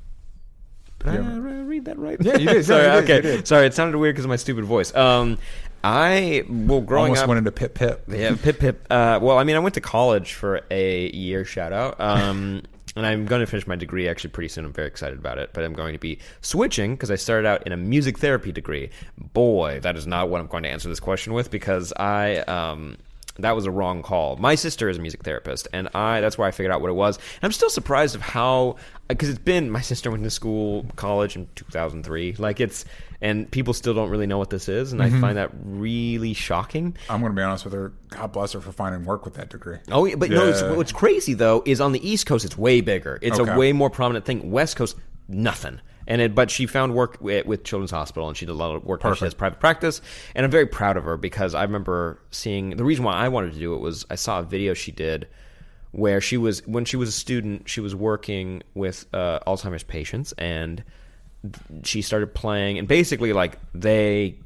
[1.05, 1.33] Did I Yeah.
[1.33, 2.17] uh, read that right?
[2.21, 2.65] Yeah, you did.
[2.65, 3.21] Sorry, you okay.
[3.21, 3.47] did.
[3.47, 4.93] Sorry, it sounded weird because of my stupid voice.
[4.95, 5.37] Um,
[5.83, 8.03] I well, growing almost up, went into pip pip.
[8.07, 8.85] yeah, pip pip.
[8.89, 11.45] Uh, well, I mean, I went to college for a year.
[11.45, 11.99] Shout out.
[12.01, 12.63] Um,
[12.95, 14.65] and I'm going to finish my degree actually pretty soon.
[14.65, 15.51] I'm very excited about it.
[15.53, 18.89] But I'm going to be switching because I started out in a music therapy degree.
[19.33, 22.37] Boy, that is not what I'm going to answer this question with because I.
[22.37, 22.97] Um,
[23.39, 24.37] that was a wrong call.
[24.37, 26.95] My sister is a music therapist, and I that's where I figured out what it
[26.95, 27.17] was.
[27.17, 31.35] And I'm still surprised of how because it's been my sister went to school college
[31.35, 32.35] in 2003.
[32.37, 32.85] Like it's
[33.21, 35.21] and people still don't really know what this is, and I mm-hmm.
[35.21, 36.95] find that really shocking.
[37.09, 37.93] I'm going to be honest with her.
[38.09, 39.77] God bless her for finding work with that degree.
[39.91, 40.47] Oh, yeah, but no.
[40.47, 43.19] It's, what's crazy though is on the East Coast, it's way bigger.
[43.21, 43.51] It's Okay.
[43.51, 44.51] a way more prominent thing.
[44.51, 44.95] West Coast,
[45.27, 45.79] nothing.
[46.07, 48.75] And it, but she found work with, with Children's Hospital, and she did a lot
[48.75, 49.01] of work.
[49.15, 50.01] She has private practice,
[50.35, 53.53] and I'm very proud of her because I remember seeing the reason why I wanted
[53.53, 55.27] to do it was I saw a video she did
[55.91, 60.33] where she was when she was a student, she was working with uh, Alzheimer's patients,
[60.33, 60.83] and
[61.83, 64.37] she started playing, and basically like they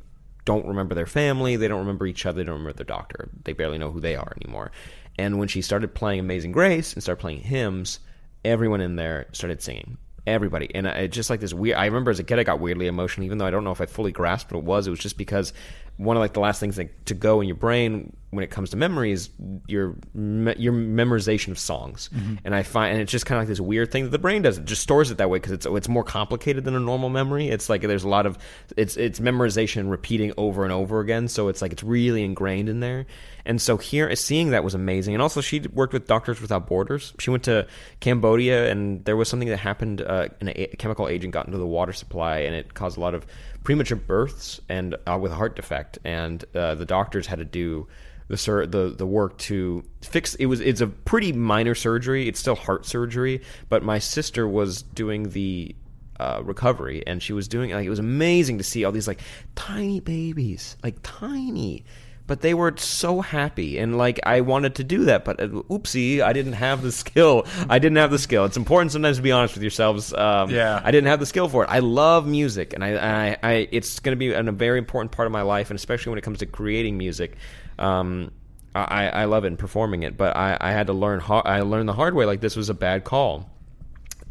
[0.45, 3.54] don't remember their family, they don't remember each other, they don't remember their doctor, they
[3.54, 4.72] barely know who they are anymore.
[5.17, 8.00] And when she started playing Amazing Grace and started playing hymns,
[8.45, 9.98] everyone in there started singing.
[10.27, 11.77] Everybody, and I, just like this weird.
[11.77, 13.82] I remember as a kid, I got weirdly emotional, even though I don't know if
[13.82, 14.88] I fully grasped what it was.
[14.88, 15.53] It was just because
[15.97, 18.69] one of like the last things like to go in your brain when it comes
[18.69, 19.29] to memory is
[19.67, 22.09] your your memorization of songs.
[22.43, 24.41] And I find and it's just kind of like this weird thing that the brain
[24.41, 24.57] does.
[24.57, 27.49] It just stores it that way because it's it's more complicated than a normal memory.
[27.49, 28.37] It's like there's a lot of
[28.77, 31.27] it's it's memorization repeating over and over again.
[31.27, 33.05] So it's like it's really ingrained in there.
[33.45, 35.15] And so here, seeing that was amazing.
[35.15, 37.13] And also, she worked with Doctors Without Borders.
[37.17, 37.65] She went to
[37.99, 40.01] Cambodia, and there was something that happened.
[40.01, 43.15] Uh, an a chemical agent got into the water supply, and it caused a lot
[43.15, 43.25] of
[43.63, 45.97] premature births and uh, with a heart defect.
[46.03, 47.87] And uh, the doctors had to do
[48.29, 50.35] the sur- the the work to fix.
[50.35, 52.27] It was it's a pretty minor surgery.
[52.29, 55.75] It's still heart surgery, but my sister was doing the
[56.19, 59.19] uh, recovery, and she was doing like it was amazing to see all these like
[59.55, 61.85] tiny babies, like tiny,
[62.27, 66.21] but they were so happy, and like I wanted to do that, but uh, oopsie,
[66.21, 67.45] I didn't have the skill.
[67.69, 68.45] I didn't have the skill.
[68.45, 70.13] It's important sometimes to be honest with yourselves.
[70.13, 70.79] Um, Yeah.
[70.83, 71.69] I didn't have the skill for it.
[71.71, 72.89] I love music, and I,
[73.31, 75.79] I, I it's going to be an, a very important part of my life, and
[75.79, 77.37] especially when it comes to creating music.
[77.79, 78.31] Um,
[78.75, 81.19] I, I love it and performing it, but I, I had to learn.
[81.19, 82.25] Ho- I learned the hard way.
[82.25, 83.49] Like this was a bad call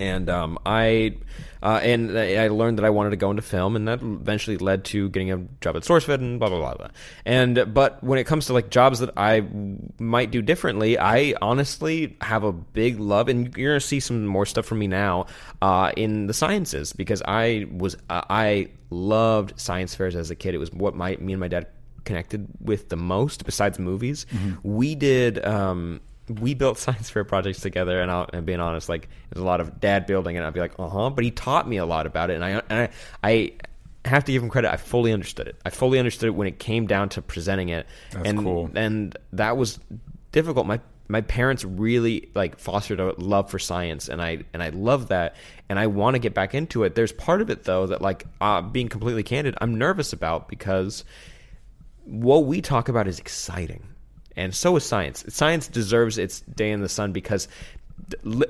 [0.01, 1.17] and um, I
[1.63, 4.85] uh, and I learned that I wanted to go into film, and that eventually led
[4.87, 6.75] to getting a job at SourceFed and blah blah blah.
[6.75, 6.89] blah.
[7.25, 9.45] And but when it comes to like jobs that I
[9.99, 14.47] might do differently, I honestly have a big love, and you're gonna see some more
[14.47, 15.27] stuff from me now
[15.61, 20.55] uh, in the sciences because I was uh, I loved science fairs as a kid.
[20.55, 21.67] It was what my me and my dad
[22.09, 24.27] connected with the most besides movies.
[24.65, 25.45] We did.
[25.45, 26.01] Um,
[26.41, 29.61] we built science fair projects together, and, I'll, and being honest, like there's a lot
[29.61, 31.11] of dad building, and I'd be like, uh huh.
[31.11, 32.89] But he taught me a lot about it, and I and I,
[33.23, 33.53] I
[34.09, 34.73] have to give him credit.
[34.73, 35.57] I fully understood it.
[35.65, 38.71] I fully understood it when it came down to presenting it, That's and cool.
[38.75, 39.79] and that was
[40.33, 40.67] difficult.
[40.67, 45.09] My my parents really like fostered a love for science, and I and I love
[45.09, 45.37] that,
[45.71, 46.95] and I want to get back into it.
[46.95, 51.05] There's part of it though that like uh, being completely candid, I'm nervous about because
[52.09, 53.87] what we talk about is exciting,
[54.37, 55.25] and so is science.
[55.29, 57.49] Science deserves its day in the sun because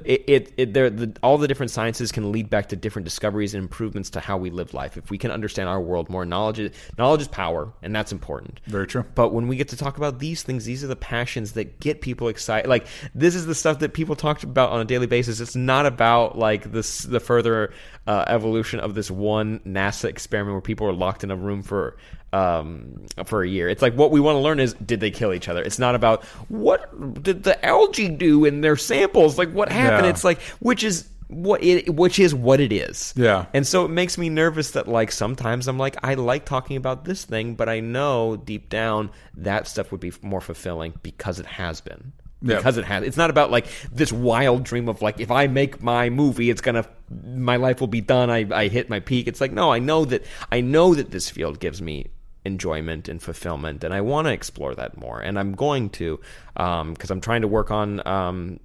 [0.05, 3.55] it, it, it there the, all the different sciences can lead back to different discoveries
[3.55, 4.97] and improvements to how we live life.
[4.97, 8.61] If we can understand our world more, knowledge is, knowledge is power, and that's important.
[8.67, 9.05] Very true.
[9.15, 12.01] But when we get to talk about these things, these are the passions that get
[12.01, 12.69] people excited.
[12.69, 15.41] Like this is the stuff that people talk about on a daily basis.
[15.41, 17.73] It's not about like this the further
[18.07, 21.97] uh, evolution of this one NASA experiment where people are locked in a room for
[22.33, 23.69] um for a year.
[23.69, 25.63] It's like what we want to learn is did they kill each other?
[25.63, 29.39] It's not about what did the algae do in their samples?
[29.39, 30.07] Like what happened?
[30.07, 30.11] Yeah.
[30.11, 33.15] It's like which is what it which is what it is.
[33.17, 33.47] Yeah.
[33.55, 37.05] And so it makes me nervous that like sometimes I'm like I like talking about
[37.05, 41.47] this thing, but I know deep down that stuff would be more fulfilling because it
[41.47, 42.13] has been.
[42.41, 42.57] Yeah.
[42.57, 43.03] Because it has.
[43.03, 46.61] It's not about like this wild dream of like if I make my movie, it's
[46.61, 48.31] gonna my life will be done.
[48.31, 49.27] I I hit my peak.
[49.27, 52.07] It's like no, I know that I know that this field gives me
[52.49, 56.19] enjoyment and fulfillment, and I want to explore that more, and I'm going to
[56.55, 58.59] because I'm trying to work on um,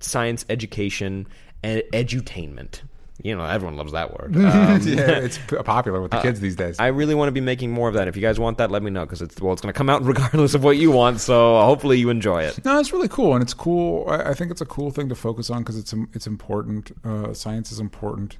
[0.00, 1.26] science education
[1.62, 2.82] and edutainment.
[3.20, 4.36] You know, everyone loves that word.
[4.48, 6.76] Um, yeah, it's popular with the kids these days.
[6.78, 8.06] I really want to be making more of that.
[8.06, 9.90] If you guys want that, let me know because it's well, it's going to come
[9.90, 11.20] out regardless of what you want.
[11.20, 12.64] So hopefully you enjoy it.
[12.64, 14.08] No, it's really cool, and it's cool.
[14.08, 16.92] I, I think it's a cool thing to focus on because it's it's important.
[17.04, 18.38] Uh, science is important.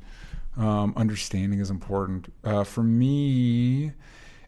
[0.56, 2.32] Um, understanding is important.
[2.44, 3.92] Uh, for me,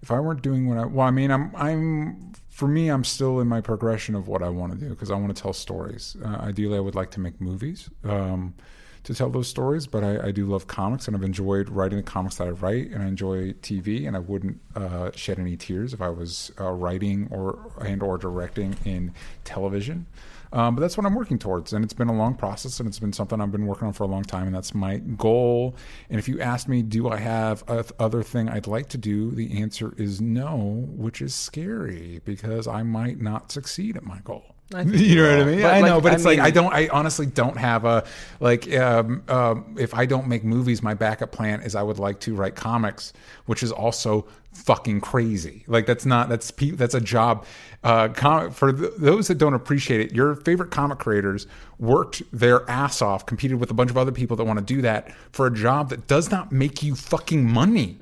[0.02, 3.40] if I weren't doing what I well, I mean, I'm I'm for me, I'm still
[3.40, 6.16] in my progression of what I want to do because I want to tell stories.
[6.24, 7.88] Uh, ideally, I would like to make movies.
[8.04, 8.54] Um,
[9.02, 12.02] to tell those stories, but I, I do love comics and I've enjoyed writing the
[12.02, 15.94] comics that I write, and I enjoy TV, and I wouldn't uh, shed any tears
[15.94, 20.06] if I was uh, writing or and or directing in television.
[20.52, 22.98] Um, but that's what I'm working towards, and it's been a long process, and it's
[22.98, 25.76] been something I've been working on for a long time, and that's my goal.
[26.08, 28.98] And if you ask me, do I have a th- other thing I'd like to
[28.98, 29.30] do?
[29.30, 34.56] The answer is no, which is scary because I might not succeed at my goal.
[34.86, 35.62] you know what I mean?
[35.62, 36.72] But, I like, know, but I it's like I don't.
[36.72, 38.06] I honestly don't have a
[38.38, 38.72] like.
[38.72, 42.36] Um, um, if I don't make movies, my backup plan is I would like to
[42.36, 43.12] write comics,
[43.46, 45.64] which is also fucking crazy.
[45.66, 47.44] Like that's not that's that's a job.
[47.82, 51.46] Uh, comic for th- those that don't appreciate it, your favorite comic creators
[51.78, 54.82] worked their ass off, competed with a bunch of other people that want to do
[54.82, 57.96] that for a job that does not make you fucking money.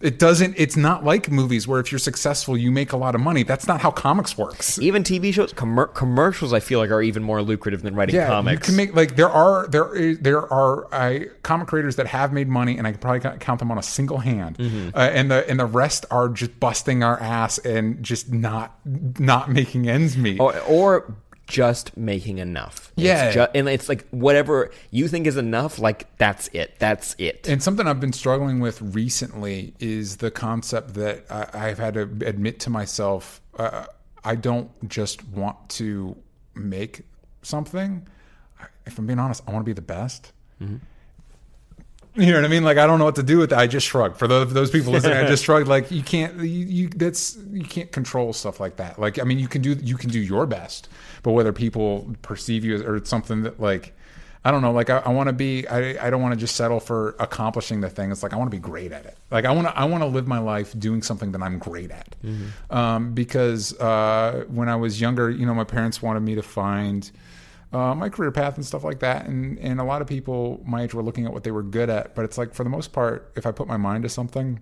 [0.00, 0.54] It doesn't.
[0.56, 3.42] It's not like movies where if you're successful, you make a lot of money.
[3.42, 4.78] That's not how comics works.
[4.78, 8.28] Even TV shows, commer- commercials, I feel like are even more lucrative than writing yeah,
[8.28, 8.66] comics.
[8.66, 12.32] You can make like there are there is, there are uh, comic creators that have
[12.32, 14.56] made money, and I can probably count them on a single hand.
[14.56, 14.96] Mm-hmm.
[14.96, 19.50] Uh, and the and the rest are just busting our ass and just not not
[19.50, 20.40] making ends meet.
[20.40, 21.14] or, or
[21.46, 22.92] just making enough.
[22.96, 23.24] Yeah.
[23.26, 26.76] It's ju- and it's like whatever you think is enough, like that's it.
[26.78, 27.46] That's it.
[27.48, 32.02] And something I've been struggling with recently is the concept that I, I've had to
[32.26, 33.84] admit to myself uh,
[34.24, 36.16] I don't just want to
[36.54, 37.02] make
[37.42, 38.06] something.
[38.86, 40.32] If I'm being honest, I want to be the best.
[42.14, 42.62] You know what I mean?
[42.62, 43.58] Like I don't know what to do with that.
[43.58, 44.18] I just shrugged.
[44.18, 45.66] For those, those people listening, I just shrugged.
[45.66, 48.98] Like you can't, you, you that's you can't control stuff like that.
[48.98, 50.88] Like I mean, you can do you can do your best,
[51.22, 53.94] but whether people perceive you as or it's something that like
[54.44, 54.72] I don't know.
[54.72, 55.66] Like I, I want to be.
[55.68, 58.10] I, I don't want to just settle for accomplishing the thing.
[58.10, 59.16] It's like I want to be great at it.
[59.30, 59.78] Like I want to.
[59.78, 62.16] I want to live my life doing something that I'm great at.
[62.68, 67.08] Um, because uh, when I was younger, you know, my parents wanted me to find
[67.72, 69.26] uh, my career path and stuff like that.
[69.26, 71.90] And and a lot of people my age were looking at what they were good
[71.90, 72.14] at.
[72.14, 74.60] But it's like for the most part, if I put my mind to something,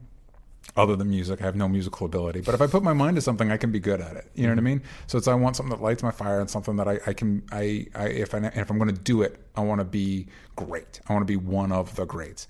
[0.76, 2.42] other than music, I have no musical ability.
[2.42, 4.30] But if I put my mind to something, I can be good at it.
[4.34, 4.82] You know what I mean?
[5.06, 7.42] So it's I want something that lights my fire and something that I, I can
[7.50, 11.00] I, I if I if I'm going to do it, I want to be great.
[11.08, 12.46] I want to be one of the greats.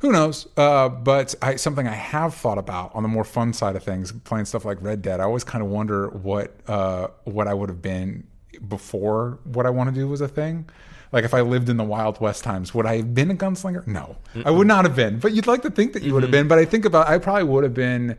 [0.00, 0.48] Who knows?
[0.56, 4.10] Uh, but I, something I have thought about on the more fun side of things,
[4.10, 5.20] playing stuff like Red Dead.
[5.20, 8.26] I always kind of wonder what uh, what I would have been
[8.68, 10.68] before what I want to do was a thing.
[11.12, 13.86] Like if I lived in the Wild West times, would I have been a gunslinger?
[13.86, 15.18] No, I would not have been.
[15.18, 16.48] But you'd like to think that you would have been.
[16.48, 18.16] But I think about, I probably would have been,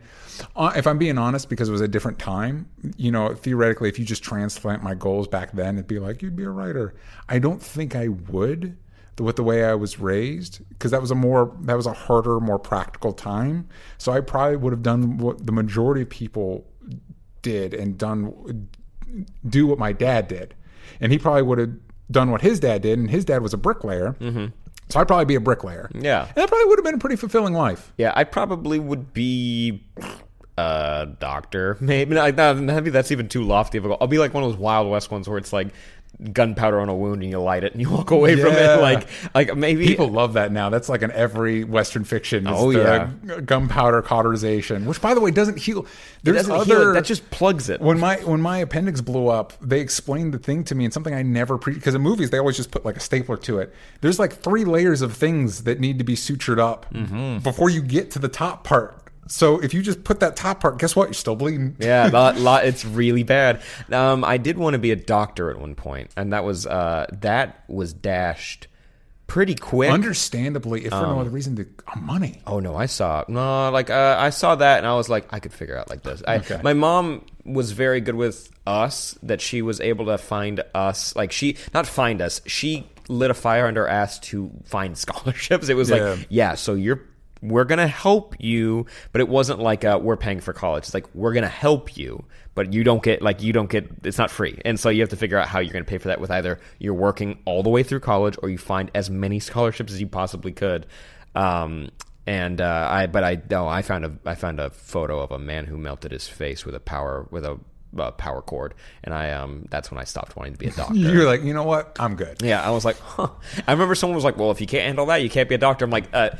[0.54, 2.68] uh, if I'm being honest, because it was a different time.
[2.96, 6.36] You know, theoretically, if you just transplant my goals back then, it'd be like you'd
[6.36, 6.94] be a writer.
[7.28, 8.76] I don't think I would
[9.18, 12.38] with the way I was raised, because that was a more that was a harder,
[12.38, 13.68] more practical time.
[13.98, 16.66] So I probably would have done what the majority of people
[17.42, 18.68] did and done
[19.48, 20.54] do what my dad did,
[21.00, 21.72] and he probably would have
[22.10, 24.16] done what his dad did, and his dad was a bricklayer.
[24.20, 24.46] Mm-hmm.
[24.90, 25.90] So I'd probably be a bricklayer.
[25.94, 26.26] Yeah.
[26.26, 27.92] and that probably would have been a pretty fulfilling life.
[27.96, 29.82] Yeah, I probably would be
[30.58, 31.76] a doctor.
[31.80, 33.96] Maybe not, maybe that's even too lofty of a goal.
[34.00, 35.68] I'll be like one of those Wild West ones where it's like
[36.32, 38.80] gunpowder on a wound and you light it and you walk away from it.
[38.80, 40.70] Like, like maybe People love that now.
[40.70, 42.46] That's like in every Western fiction.
[42.46, 43.40] Oh, the yeah.
[43.40, 45.86] gunpowder cauterization, which by the way doesn't heal.
[46.22, 46.92] There's doesn't other heal.
[46.94, 47.80] That just plugs it.
[47.80, 51.14] when my when my appendix blew up, they explained the thing to me and something
[51.14, 53.74] I never pre because in movies they always just put like a stapler to it.
[54.00, 57.38] There's like three layers of things that need to be sutured up Mm-hmm.
[57.38, 58.96] before you get to the top part.
[59.28, 61.08] So if you just put that top part, guess what?
[61.08, 61.76] You're still bleeding.
[61.78, 63.62] yeah, lot, lot, it's really bad.
[63.90, 67.06] Um, I did want to be a doctor at one point, and that was uh,
[67.20, 68.68] that was dashed
[69.26, 69.90] pretty quick.
[69.90, 72.42] Understandably, if for Um, no other reason, to uh, money.
[72.46, 75.40] Oh no, I saw no, like uh, I saw that and I was like, I
[75.40, 76.22] could figure out like this.
[76.26, 76.60] I, Okay.
[76.62, 81.32] My mom was very good with us that she was able to find us, like
[81.32, 85.68] she not find us, she lit a fire under our ass to find scholarships.
[85.70, 85.96] It was Yeah.
[86.10, 87.00] like, yeah, so you're
[87.44, 90.84] we're gonna help you, but it wasn't like uh, we're paying for college.
[90.84, 94.18] It's like we're gonna help you, but you don't get like you don't get it's
[94.18, 96.20] not free, and so you have to figure out how you're gonna pay for that
[96.20, 99.92] with either you're working all the way through college or you find as many scholarships
[99.92, 100.86] as you possibly could.
[101.34, 101.90] Um,
[102.26, 105.38] and uh, I, but I no, I found a I found a photo of a
[105.38, 107.60] man who melted his face with a power with a
[107.98, 110.94] uh, power cord, and I um that's when I stopped wanting to be a doctor.
[110.94, 111.96] You're like, you know what?
[111.98, 112.42] I'm good.
[112.42, 113.28] Yeah, I was like, huh.
[113.68, 115.58] I remember someone was like, well, if you can't handle that, you can't be a
[115.58, 115.84] doctor.
[115.84, 116.30] I'm like, uh,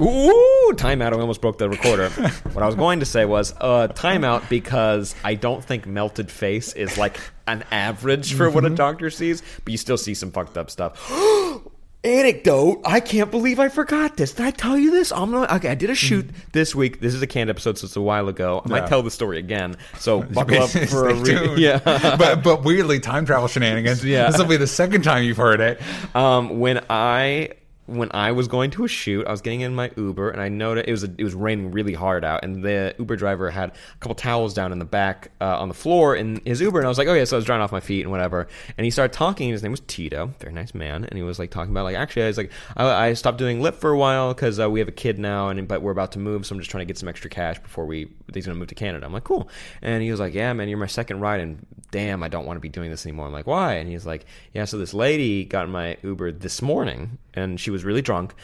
[0.00, 1.12] ooh, timeout.
[1.12, 2.08] I almost broke the recorder.
[2.52, 6.72] what I was going to say was, uh, timeout because I don't think melted face
[6.72, 10.56] is like an average for what a doctor sees, but you still see some fucked
[10.56, 11.10] up stuff.
[12.04, 12.82] Anecdote.
[12.84, 14.32] I can't believe I forgot this.
[14.32, 15.10] Did I tell you this?
[15.12, 15.50] I'm not.
[15.52, 17.00] Okay, I did a shoot this week.
[17.00, 18.62] This is a canned episode, so it's a while ago.
[18.64, 18.86] I might Yeah.
[18.88, 19.76] tell the story again.
[19.98, 21.58] So buckle up for a Stay re- tuned.
[21.58, 21.78] yeah.
[22.18, 24.04] but but weirdly, time travel shenanigans.
[24.04, 24.30] Yeah.
[24.30, 25.80] this will be the second time you've heard it.
[26.14, 27.50] Um, when I
[27.86, 30.48] when I was going to a shoot, I was getting in my Uber, and I
[30.48, 33.70] noticed it was a, it was raining really hard out, and the Uber driver had
[33.70, 36.86] a couple towels down in the back uh, on the floor in his Uber, and
[36.86, 38.84] I was like, oh yeah, so I was drying off my feet and whatever, and
[38.86, 39.50] he started talking.
[39.50, 42.22] His name was Tito, very nice man, and he was like talking about like actually
[42.22, 44.88] I was like I, I stopped doing Lyft for a while because uh, we have
[44.88, 46.96] a kid now, and but we're about to move, so I'm just trying to get
[46.96, 49.04] some extra cash before we he's gonna move to Canada.
[49.04, 49.50] I'm like cool,
[49.82, 52.56] and he was like yeah man, you're my second ride, and damn, I don't want
[52.56, 53.26] to be doing this anymore.
[53.26, 53.74] I'm like why?
[53.74, 57.73] And he's like yeah, so this lady got in my Uber this morning, and she
[57.74, 58.34] was really drunk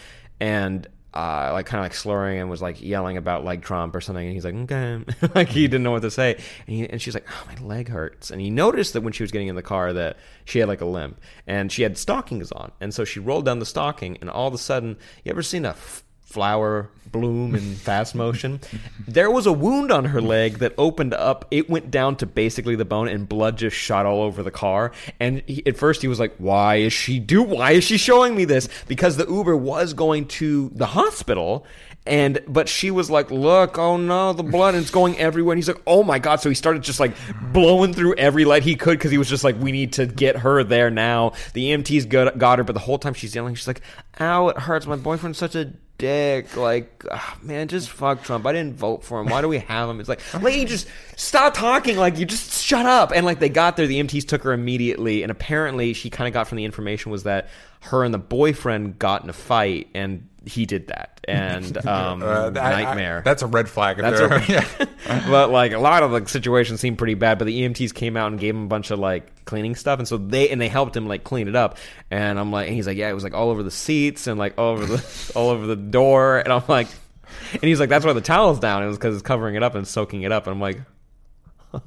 [0.41, 4.01] and uh, like kind of like slurring and was like yelling about like Trump or
[4.01, 4.25] something.
[4.25, 6.35] And he's like, okay, like he didn't know what to say.
[6.67, 8.31] And, he, and she's like, oh, my leg hurts.
[8.31, 10.81] And he noticed that when she was getting in the car that she had like
[10.81, 12.71] a limp and she had stockings on.
[12.81, 15.65] And so she rolled down the stocking, and all of a sudden, you ever seen
[15.65, 18.61] a f- flower bloom in fast motion?
[19.09, 21.45] there was a wound on her leg that opened up.
[21.51, 24.93] It went down to basically the bone, and blood just shot all over the car.
[25.19, 27.43] And he, at first, he was like, "Why is she do?
[27.43, 31.67] Why is she showing me this?" Because the Uber was going to the hospital,
[32.07, 34.75] And but she was like, "Look, oh no, the blood!
[34.75, 37.13] And it's going everywhere." And he's like, "Oh my god!" So he started just like
[37.53, 40.37] blowing through every light he could because he was just like, "We need to get
[40.39, 43.67] her there now." The EMTs got, got her, but the whole time she's yelling, she's
[43.67, 43.83] like,
[44.19, 44.87] "Ow, it hurts!
[44.87, 46.57] My boyfriend's such a dick.
[46.57, 48.47] Like, ah, man, just fuck Trump.
[48.47, 49.29] I didn't vote for him.
[49.29, 50.01] Why do we have him?
[50.01, 51.97] It's like, lady, just stop talking.
[51.97, 53.13] Like, you just shut up.
[53.15, 53.87] And like, they got there.
[53.87, 55.23] The EMTs took her immediately.
[55.23, 57.49] And apparently, she kind of got from the information was that
[57.83, 61.17] her and the boyfriend got in a fight, and he did that.
[61.31, 63.23] And um, Uh, that- I- nightmare.
[63.25, 63.99] that's a red flag.
[63.99, 64.43] That's a-
[65.07, 65.21] yeah.
[65.31, 67.39] but like a lot of the situations seemed pretty bad.
[67.39, 70.09] But the EMTs came out and gave him a bunch of like cleaning stuff, and
[70.09, 71.77] so they and they helped him like clean it up.
[72.11, 74.39] And I'm like, and he's like, yeah, it was like all over the seats and
[74.39, 76.39] like all over the all over the door.
[76.39, 76.89] And I'm like,
[77.53, 78.83] and he's like, that's why the towel's down.
[78.83, 80.47] It was because it's covering it up and soaking it up.
[80.49, 80.81] And I'm like,
[81.73, 81.83] I'm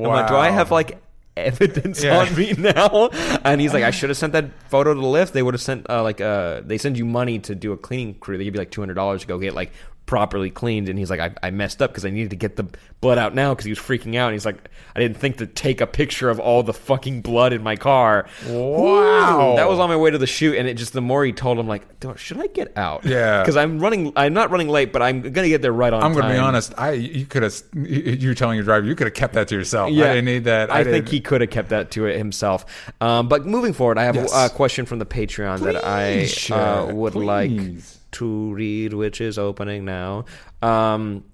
[0.00, 1.00] like, do I have like
[1.36, 2.18] evidence Yeah.
[2.18, 3.08] on me now?
[3.44, 5.32] And he's like, I should have sent that photo to the Lyft.
[5.32, 8.14] They would have sent uh, like uh, they send you money to do a cleaning
[8.14, 8.36] crew.
[8.38, 9.72] They give you like two hundred dollars to go get like
[10.12, 10.90] properly cleaned.
[10.90, 12.66] And he's like, I, I messed up because I needed to get the
[13.00, 14.26] blood out now because he was freaking out.
[14.26, 17.54] And he's like, I didn't think to take a picture of all the fucking blood
[17.54, 18.26] in my car.
[18.46, 19.54] Wow.
[19.56, 21.58] that was on my way to the shoot, and it just the more he told
[21.58, 21.86] him like,
[22.16, 23.06] should I get out?
[23.06, 23.40] Yeah.
[23.42, 24.12] because I'm running.
[24.14, 26.02] I'm not running late, but I'm gonna get there right on.
[26.02, 26.74] I'm going to be honest.
[26.76, 29.92] I you could have you telling your driver you could have kept that to yourself.
[29.92, 30.70] Yeah, I didn't need that.
[30.70, 32.66] I, think he could have kept that to it himself.
[33.00, 34.34] Um, but moving forward, I have Yes.
[34.34, 38.01] a, a question from the Patreon that I uh, would like please.
[38.12, 40.24] To read, which is opening now.
[40.60, 41.24] Um,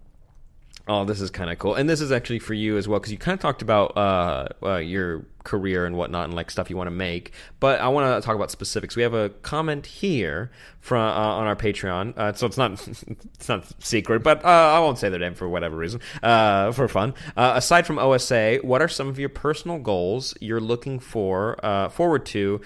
[0.87, 3.13] oh, this is kind of cool, and this is actually for you as well because
[3.13, 6.77] you kind of talked about uh, uh, your career and whatnot and like stuff you
[6.77, 7.33] want to make.
[7.59, 8.95] But I want to talk about specifics.
[8.97, 12.73] We have a comment here from uh, on our Patreon, uh, so it's not
[13.35, 16.87] it's not secret, but uh, I won't say their name for whatever reason, uh, for
[16.87, 17.15] fun.
[17.35, 21.89] Uh, aside from OSA, what are some of your personal goals you're looking for uh,
[21.89, 22.61] forward to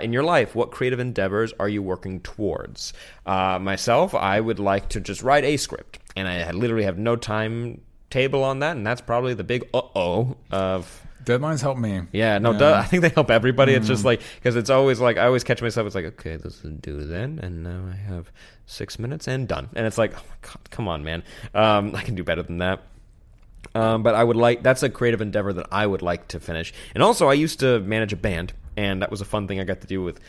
[0.00, 0.54] in your life?
[0.54, 2.94] What creative endeavors are you working towards?
[3.26, 7.82] Myself, I would like to just write a script, and I literally have no time
[8.08, 11.02] table on that, and that's probably the big uh oh of.
[11.24, 12.02] Deadlines help me.
[12.12, 13.74] Yeah, no, duh, I think they help everybody.
[13.74, 15.86] It's just like because it's always like I always catch myself.
[15.86, 18.30] It's like okay, this is due then, and now I have
[18.66, 19.68] six minutes and done.
[19.74, 21.22] And it's like, oh my god, come on, man,
[21.54, 22.82] um, I can do better than that.
[23.74, 26.72] Um, but I would like that's a creative endeavor that I would like to finish.
[26.94, 29.64] And also, I used to manage a band, and that was a fun thing I
[29.64, 30.20] got to do with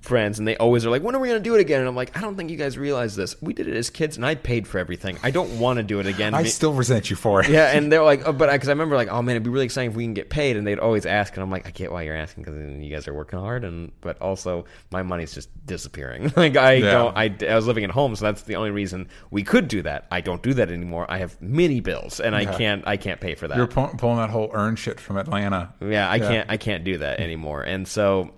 [0.00, 0.38] friends.
[0.38, 1.94] And they always are like, "When are we going to do it again?" And I'm
[1.96, 3.40] like, "I don't think you guys realize this.
[3.42, 5.18] We did it as kids, and I paid for everything.
[5.22, 7.48] I don't want to do it again." I Me- still resent you for it.
[7.50, 9.64] yeah, and they're like, oh, but because I remember like, oh man, it'd be really
[9.66, 11.92] exciting if we can get paid, and they'd always ask, and I'm like, I get
[11.92, 15.48] why you're asking because you guys are working hard, and but also my money's just
[15.66, 16.32] disappearing.
[16.36, 16.92] like I Yeah.
[16.92, 19.82] don't, I, I was living at home, so that's the only reason we could do
[19.82, 20.06] that.
[20.10, 21.06] I don't do that anymore.
[21.08, 23.56] I have many bills, and I can't, I can't pay for that.
[23.56, 25.74] You're pulling that whole earn shit from Atlanta.
[25.80, 27.62] Yeah, I can't I can't do that anymore.
[27.62, 28.30] And so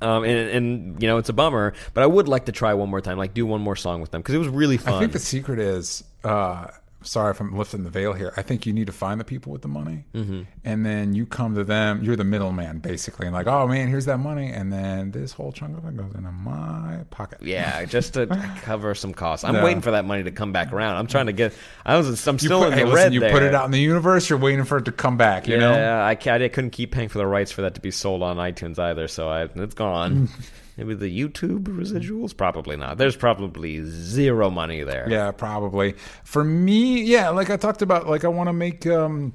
[0.00, 2.88] um and, and you know, it's a bummer, but I would like to try one
[2.88, 4.94] more time, like do one more song with them because it was really fun.
[4.94, 6.04] I think the secret is.
[6.22, 6.68] Uh,
[7.02, 8.32] sorry if I'm lifting the veil here.
[8.36, 10.42] I think you need to find the people with the money, Mm-hmm.
[10.64, 12.02] and then you come to them.
[12.04, 15.52] You're the middleman, basically, and like, oh man, here's that money, and then this whole
[15.52, 17.42] chunk of it goes into my pocket.
[17.42, 18.26] yeah, just to
[18.62, 19.44] cover some costs.
[19.44, 19.64] I'm Yeah.
[19.64, 20.96] waiting for that money to come back around.
[20.96, 21.52] I'm trying to get.
[21.86, 22.26] I was.
[22.26, 23.30] I'm You still put, in hey, the listen, red you there.
[23.32, 24.28] put it out in the universe.
[24.28, 25.48] You're waiting for it to come back.
[25.48, 25.72] You know.
[25.72, 28.36] Yeah, I, I couldn't keep paying for the rights for that to be sold on
[28.36, 30.28] iTunes either, so I, it's gone.
[30.80, 32.34] Maybe the YouTube residuals?
[32.34, 32.96] Probably not.
[32.96, 35.06] There's probably zero money there.
[35.10, 35.94] Yeah, probably.
[36.24, 39.34] For me, yeah, like I talked about, like I want to make um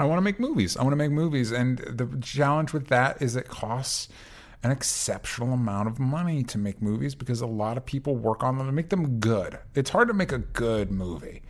[0.00, 0.76] I want to make movies.
[0.76, 4.08] I want to make movies and the challenge with that is it costs
[4.64, 8.58] an exceptional amount of money to make movies because a lot of people work on
[8.58, 9.60] them to make them good.
[9.76, 11.42] It's hard to make a good movie.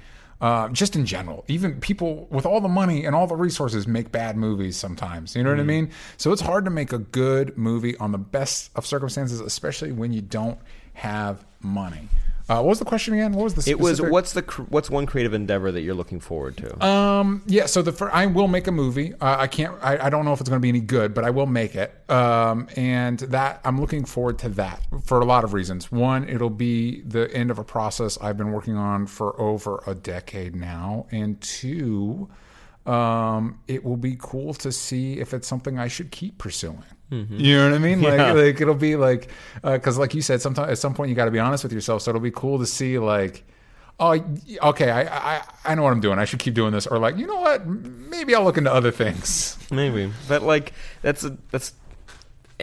[0.43, 4.11] Uh, just in general, even people with all the money and all the resources make
[4.11, 5.37] bad movies sometimes.
[5.37, 5.93] You know what I mean?
[6.17, 10.13] So it's hard to make a good movie on the best of circumstances, especially when
[10.13, 10.59] you don't
[10.95, 12.09] have money.
[12.53, 13.33] Uh, what was the question again?
[13.33, 13.81] What was the Specific?
[13.81, 16.85] It was what's the what's one creative endeavor that you're looking forward to?
[16.85, 19.15] Um, yeah, so the fir- I will make a movie.
[19.15, 19.75] Uh, I can't.
[19.81, 21.75] I, I don't know if it's going to be any good, but I will make
[21.75, 21.99] it.
[22.11, 25.91] Um, and that I'm looking forward to that for a lot of reasons.
[25.91, 29.95] One, it'll be the end of a process I've been working on for over a
[29.95, 32.29] decade now, and two,
[32.85, 36.85] um, it will be cool to see if it's something I should keep pursuing.
[37.13, 37.39] Mm-hmm.
[37.39, 38.01] You know what I mean?
[38.01, 38.33] Like, Yeah.
[38.33, 39.31] like it'll be like,
[39.63, 41.73] uh, because like you said, sometimes at some point you got to be honest with
[41.73, 42.03] yourself.
[42.03, 43.45] So it'll be cool to see like
[44.01, 44.19] oh,
[44.63, 46.19] okay, I, I I know what I'm doing.
[46.19, 47.67] I should keep doing this, or like, you know what?
[47.67, 49.57] Maybe I'll look into other things.
[49.71, 51.73] Maybe, but like that's a, that's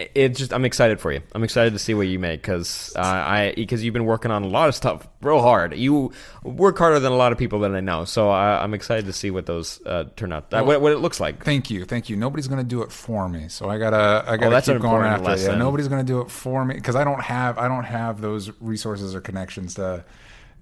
[0.02, 0.12] it.
[0.16, 1.22] it Just I'm excited for you.
[1.34, 4.44] I'm excited to see what you make because uh, I because you've been working on
[4.44, 5.76] a lot of stuff real hard.
[5.76, 6.12] You
[6.44, 9.14] work harder than a lot of people that I know, so I, I'm excited to
[9.14, 10.54] see what those uh, turn out.
[10.54, 11.44] uh, what, what it looks like.
[11.44, 12.16] Thank you, thank you.
[12.16, 15.32] Nobody's gonna do it for me, so I gotta I gotta Oh, keep going after
[15.32, 15.40] it.
[15.42, 18.52] Yeah, nobody's gonna do it for me because I don't have I don't have those
[18.60, 20.04] resources or connections to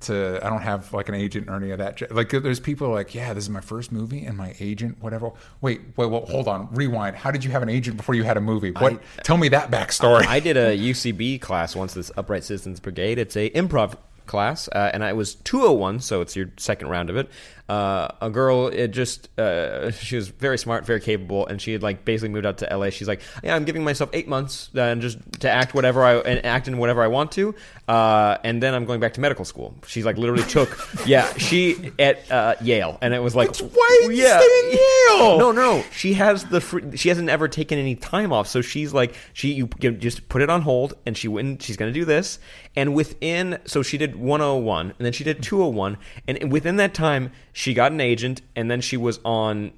[0.02, 2.12] to I don't have like an agent or any of that.
[2.14, 5.32] Like there's people like, yeah, this is my first movie and my agent, whatever.
[5.62, 7.16] Wait, wait, well, hold on, rewind.
[7.16, 8.72] How did you have an agent before you had a movie?
[8.72, 9.02] What?
[9.24, 10.26] tell me that backstory.
[10.26, 13.18] I did a UCB class once, this Upright Citizens Brigade.
[13.18, 13.96] It's a improv
[14.28, 17.30] class, uh, and I was 201, so it's your second round of it.
[17.70, 21.84] Uh, a girl, it just uh, she was very smart, very capable, and she had
[21.84, 22.90] like basically moved out to LA.
[22.92, 26.16] She's like, yeah, I'm giving myself eight months uh, and just to act whatever I
[26.16, 27.54] and act in whatever I want to,
[27.90, 29.76] uh, and then I'm going back to medical school.
[29.86, 34.18] She's like literally took, yeah, she at uh, Yale, and it was like, why did
[34.18, 35.38] you stay in Yale?
[35.38, 38.94] No, no, she has the free, she hasn't ever taken any time off, so she's
[38.94, 41.62] like she you just put it on hold, and she went.
[41.62, 42.40] She's going to do this,
[42.76, 45.98] and within so she did 101, and then she did 201,
[46.28, 49.72] and within that time she got an agent, and then she was on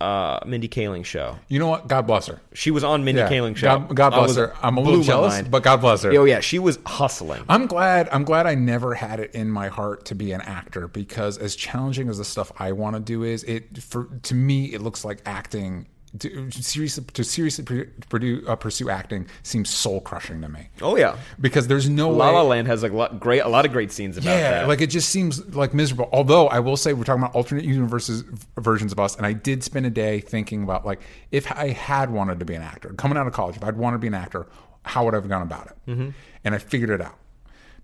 [0.00, 1.38] uh, Mindy Kaling's show.
[1.46, 1.86] you know what?
[1.86, 2.40] God bless her.
[2.54, 3.28] She was on Mindy Yeah.
[3.28, 3.78] Kaling's show.
[3.78, 4.52] God, God bless her.
[4.60, 5.50] I'm a little jealous, mind.
[5.52, 6.10] but God bless her.
[6.12, 7.44] Oh yeah, she was hustling.
[7.48, 8.08] I'm glad.
[8.10, 11.54] I'm glad I never had it in my heart to be an actor because as
[11.54, 15.04] challenging as the stuff I want to do is, it for to me it looks
[15.04, 15.86] like acting.
[16.18, 21.16] To seriously, to seriously pursue, uh, pursue acting seems soul crushing to me Oh yeah,
[21.40, 22.30] because there's no La.
[22.30, 24.68] La Land has a lot great, a lot of great scenes about yeah, that.
[24.68, 26.08] like it just seems like miserable.
[26.12, 28.22] Although I will say we're talking about alternate universes
[28.56, 31.00] versions of us, and I did spend a day thinking about like
[31.30, 33.96] if I had wanted to be an actor coming out of college, if I'd wanted
[33.96, 34.46] to be an actor,
[34.82, 35.90] how would I have gone about it?
[35.90, 36.10] Mm-hmm.
[36.44, 37.18] And I figured it out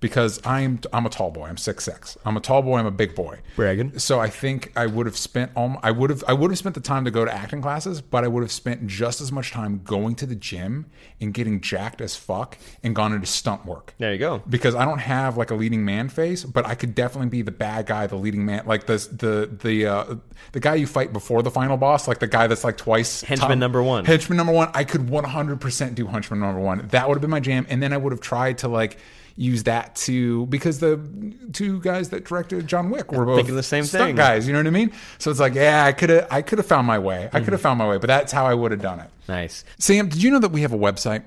[0.02, 1.46] because I'm I'm a tall boy.
[1.46, 2.18] I'm six six.
[2.26, 2.76] I'm a tall boy.
[2.76, 3.38] I'm a big boy.
[3.56, 3.98] Bragging.
[3.98, 6.74] So I think I would have spent all I would have I would have spent
[6.74, 9.52] the time to go to acting classes, but I would have spent just as much
[9.52, 10.86] time going to the gym
[11.20, 14.42] and getting jacked as fuck and gone into stunt work there you go.
[14.48, 17.52] because I don't have like a leading man face, but I could definitely be the
[17.52, 20.14] bad guy, the leading man, like the the the uh,
[20.50, 23.60] the guy you fight before the final boss, like the guy that's like twice Henchman
[23.60, 24.04] number one.
[24.04, 24.68] Henchman number one.
[24.74, 26.88] I could 100% do henchman number one.
[26.88, 28.98] That would have been my jam, and then I would have tried to like
[29.36, 31.00] use that to because the
[31.52, 34.16] two guys that directed John Wick were both Thinking the same stunt thing.
[34.16, 34.46] guys.
[34.46, 34.92] You know what I mean?
[35.18, 37.28] So it's like, yeah, I could have I could have found my way.
[37.32, 39.08] I could have found my way, but that's how I would have done it.
[39.28, 39.64] Nice.
[39.78, 41.24] Sam, did you know that we have a website?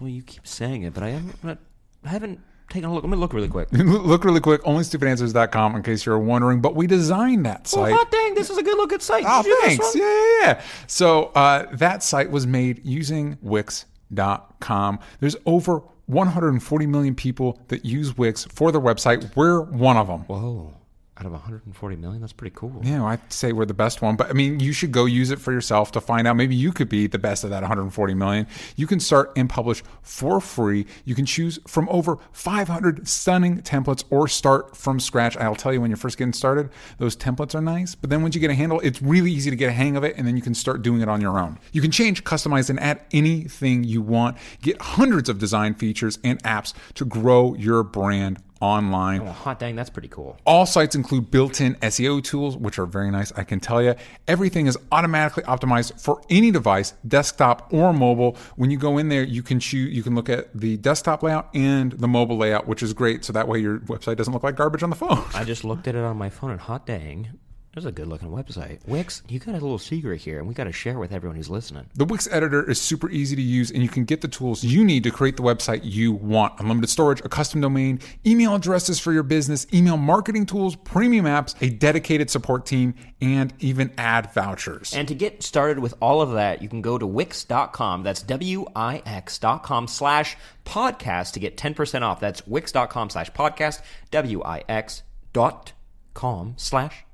[0.00, 1.58] Well, you keep saying it, but I haven't.
[2.04, 2.40] I haven't
[2.70, 3.02] taken a look.
[3.02, 3.68] Let me look really quick.
[3.72, 6.60] Look really quick, onlystupidanswers.com in case you're wondering.
[6.60, 7.92] But we designed that Oh, site.
[7.94, 8.34] hot dang!
[8.34, 9.24] This is a good looking site.
[9.26, 9.96] Oh, Did thanks.
[9.96, 10.62] Yeah, yeah, yeah.
[10.86, 14.98] So uh, that site was made using Wix.com.
[15.20, 19.34] There's over 140 million people that use Wix for their website.
[19.36, 20.20] We're one of them.
[20.22, 20.74] Whoa!
[21.20, 22.80] Out of 140 million, that's pretty cool.
[22.84, 24.14] Yeah, I'd say we're the best one.
[24.14, 26.36] But I mean, you should go use it for yourself to find out.
[26.36, 28.46] Maybe you could be the best of that 140 million.
[28.76, 30.86] You can start and publish for free.
[31.04, 35.36] You can choose from over 500 stunning templates or start from scratch.
[35.38, 37.96] I'll tell you when you're first getting started, those templates are nice.
[37.96, 40.04] But then once you get a handle, it's really easy to get a hang of
[40.04, 40.16] it.
[40.16, 41.58] And then you can start doing it on your own.
[41.72, 44.36] You can change, customize, and add anything you want.
[44.62, 49.22] Get hundreds of design features and apps to grow your brand online.
[49.22, 49.76] Oh, hot dang!
[49.76, 50.36] That's pretty cool.
[50.46, 53.94] All sites include built in SEO tools, which are very nice, I can tell you.
[54.26, 58.36] Everything is automatically optimized for any device, desktop or mobile.
[58.56, 61.48] When you go in there, you can choose, you can look at the desktop layout
[61.54, 63.24] and the mobile layout, which is great.
[63.24, 65.24] So that way your website doesn't look like garbage on the phone.
[65.34, 67.38] I just looked at it on my phone, and hot dang,
[67.78, 68.80] there's a good looking website.
[68.88, 71.48] Wix, you got a little secret here, and we got to share with everyone who's
[71.48, 71.86] listening.
[71.94, 74.84] The Wix editor is super easy to use, and you can get the tools you
[74.84, 76.58] need to create the website you want.
[76.58, 81.54] Unlimited storage, a custom domain, email addresses for your business, email marketing tools, premium apps,
[81.62, 84.92] a dedicated support team, and even ad vouchers.
[84.92, 88.02] And to get started with all of that, you can go to wix.com.
[88.02, 92.18] That's W-I-X.com slash podcast to get 10% off.
[92.18, 95.02] That's wix.com slash podcast, W-I-X
[95.32, 95.72] dot
[96.14, 97.04] com slash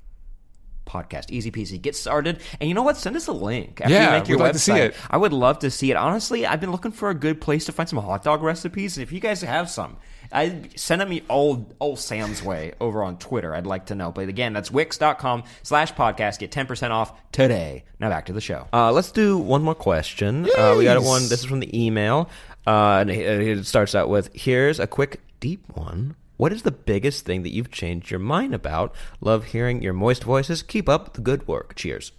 [0.85, 1.31] podcast.
[1.31, 1.81] Easy peasy.
[1.81, 2.41] Get started.
[2.59, 2.97] And you know what?
[2.97, 4.45] Send us a link after Yeah, you make your we'd website.
[4.45, 4.95] like to see it.
[5.09, 5.97] I would love to see it.
[5.97, 8.97] Honestly, I've been looking for a good place to find some hot dog recipes.
[8.97, 9.97] And if you guys have some,
[10.31, 13.53] I send them me old old Sam's way over on Twitter.
[13.55, 14.11] I'd like to know.
[14.11, 16.39] But again, that's wix.com slash podcast.
[16.39, 17.85] Get 10% off today.
[17.99, 18.67] Now back to the show.
[18.73, 20.47] Uh, let's do one more question.
[20.57, 21.21] Uh, we got one.
[21.23, 22.29] This is from the email.
[22.67, 26.15] Uh, and it starts out with Here's a quick, deep one.
[26.37, 28.93] What is the biggest thing that you've changed your mind about?
[29.21, 30.61] Love hearing your moist voices.
[30.63, 31.75] Keep up the good work.
[31.75, 32.11] Cheers.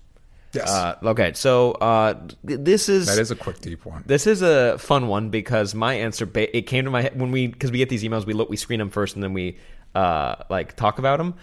[0.55, 4.03] yes, Uh, okay, so uh, this is that is a quick, deep one.
[4.07, 7.31] this is a fun one because my answer ba- it came to my head when
[7.31, 9.59] we because we get these emails we look we screen them first and then we
[9.95, 11.35] uh, like talk about them.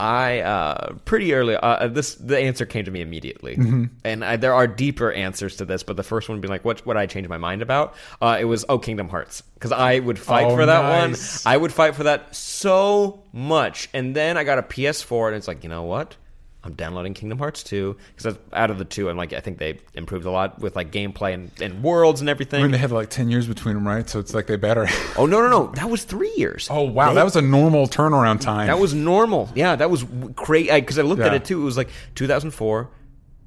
[0.00, 3.56] I uh, pretty early uh, this the answer came to me immediately,
[4.04, 5.82] and I, there are deeper answers to this.
[5.82, 7.94] But the first one being like, what would I change my mind about?
[8.20, 11.44] Uh, it was oh Kingdom Hearts because I would fight Oh, for that nice.
[11.44, 11.52] one.
[11.52, 15.46] I would fight for that so much, and then I got a PS4, and it's
[15.48, 16.16] like you know what?
[16.62, 19.78] I'm downloading Kingdom Hearts 2 because out of the two, I'm like I think they
[19.94, 22.60] improved a lot with like gameplay and, and worlds and everything.
[22.60, 24.06] I mean, they had like ten years between them, right?
[24.08, 24.86] So it's like they better.
[25.16, 26.68] oh no no no, that was three years.
[26.70, 28.66] oh wow, They- that was a normal turnaround time.
[28.66, 29.48] that was normal.
[29.54, 30.04] Yeah, that was
[30.36, 31.62] crazy because I looked at it too.
[31.62, 32.90] It was like 2004,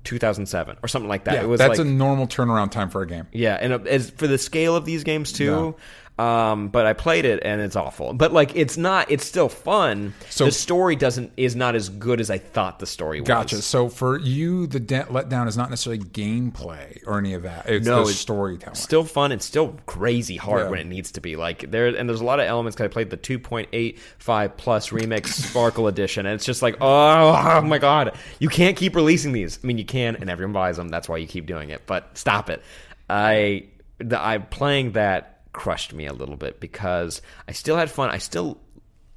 [0.05, 1.35] 2007, or something like that.
[1.35, 3.27] yeah, it was that's like a normal turnaround time for a game.
[3.31, 5.75] Yeah, and uh, as for the scale of these games too.
[6.19, 8.13] Um, but I played it and it's awful.
[8.13, 9.09] But like, it's not.
[9.09, 10.13] It's still fun.
[10.29, 13.27] So- the story doesn't is not as good as I thought the story was.
[13.27, 13.63] Gotcha.
[13.63, 17.67] So for you, the de- letdown is not necessarily gameplay or any of that.
[17.67, 18.75] It's No, the it's storytelling.
[18.75, 19.31] Still fun.
[19.31, 20.69] It's still crazy hard Yeah.
[20.69, 21.35] when it needs to be.
[21.35, 22.75] Like there, and there's a lot of elements.
[22.77, 27.61] Cause I played the 2.85 plus remix Sparkle Edition, and it's just like, oh, oh
[27.61, 29.59] my god, you can't keep releasing these.
[29.63, 30.89] I mean, you can, and everyone buys them.
[30.89, 31.81] That's why you keep doing it.
[31.85, 32.61] But stop it.
[33.09, 33.65] I,
[33.97, 38.09] the, I playing that crushed me a little bit because I still had fun.
[38.09, 38.59] I still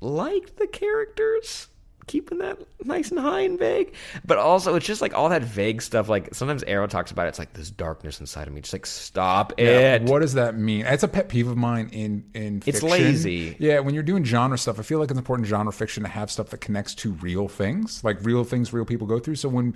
[0.00, 1.68] liked the characters
[2.06, 3.92] keeping that nice and high and vague
[4.24, 7.30] but also it's just like all that vague stuff like sometimes arrow talks about it,
[7.30, 10.56] it's like this darkness inside of me just like stop Yeah, it What does that
[10.56, 10.86] mean?
[10.86, 12.88] It's a pet peeve of mine in in It's fiction.
[12.90, 13.56] lazy.
[13.58, 16.30] Yeah, when you're doing genre stuff, I feel like it's important genre fiction to have
[16.30, 19.34] stuff that connects to real things, like real things real people go through.
[19.36, 19.74] So when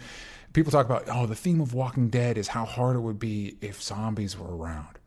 [0.52, 3.56] people talk about, oh, the theme of Walking Dead is how hard it would be
[3.61, 4.99] if zombies were around.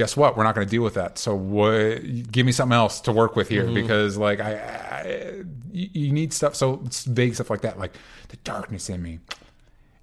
[0.00, 0.34] Guess what?
[0.34, 1.18] We're not going to deal with that.
[1.18, 2.32] So what?
[2.32, 3.74] Give me something else to work with here Mm-hmm.
[3.74, 6.54] because, like, I, I you, need stuff.
[6.56, 7.92] So it's vague stuff like that, like
[8.28, 9.18] the darkness in me.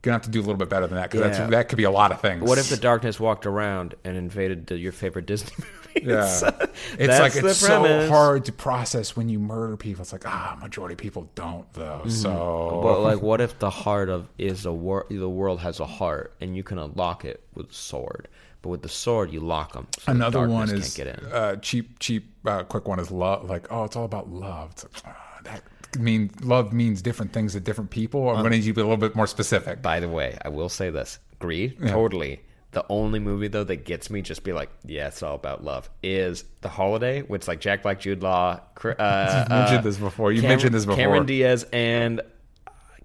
[0.04, 1.48] Gonna have to do a little bit better than that because Yeah.
[1.48, 2.44] that could be a lot of things.
[2.44, 6.26] what if the darkness walked around and invaded the, your favorite disney movie Yeah.
[7.00, 10.04] it's, like it's so hard to process when you murder people.
[10.04, 12.04] It's like ah, majority of people don't though.
[12.08, 12.84] So Mm-hmm.
[12.84, 16.36] But like, what if the heart of is a wor- the world has a heart
[16.40, 18.28] and you can unlock it with a sword,
[18.68, 19.88] but with the sword you lock them.
[20.00, 21.32] So the another one darkness is can't get in.
[21.32, 23.50] uh, cheap, cheap, uh, quick one is love.
[23.50, 24.72] Like oh, it's all about love.
[24.72, 25.62] It's like, ah, that
[25.98, 28.28] mean love means different things to different people.
[28.30, 29.82] I'm going to need you to be a little bit more specific.
[29.82, 32.42] By the way, I will say this: agree totally.
[32.72, 35.90] The only movie though that gets me just be like, yeah, it's all about love
[36.04, 38.60] is The Holiday, which like Jack Black, Jude Law.
[38.84, 40.32] Uh, mentioned uh, this before.
[40.32, 40.98] You Cameron- mentioned this before.
[40.98, 42.22] Cameron Diaz and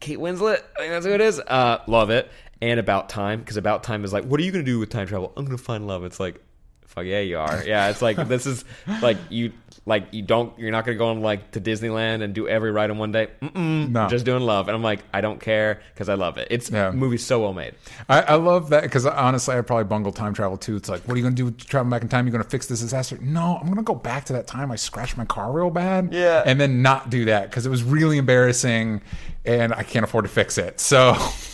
[0.00, 0.60] Kate Winslet.
[0.76, 1.40] I think that's who it is.
[1.40, 2.28] Uh, love it.
[2.62, 5.06] And About Time because About Time is like, what are you gonna do with time
[5.06, 5.32] travel?
[5.36, 6.04] I'm gonna find love.
[6.04, 6.40] It's like,
[6.86, 7.62] fuck yeah, you are.
[7.66, 8.64] Yeah, it's like this is
[9.02, 9.52] like you
[9.84, 12.90] like you don't you're not gonna go on like to Disneyland and do every ride
[12.90, 13.26] in one day.
[13.42, 14.06] Mm-mm, No.
[14.08, 14.68] just doing love.
[14.68, 16.46] And I'm like, I don't care because I love it.
[16.52, 16.92] It's Yeah.
[16.92, 17.74] movie's so well made.
[18.08, 20.76] I, I love that because honestly, I probably bungled time travel too.
[20.76, 21.46] It's like, what are you going to do?
[21.46, 22.26] with Traveling back in time?
[22.26, 23.18] You're going to fix this disaster?
[23.20, 26.10] No, I'm going to go back to that time I scratched my car real bad.
[26.12, 26.44] Yeah.
[26.46, 29.00] and then not do that because it was really embarrassing,
[29.44, 30.78] and I can't afford to fix it.
[30.78, 31.16] So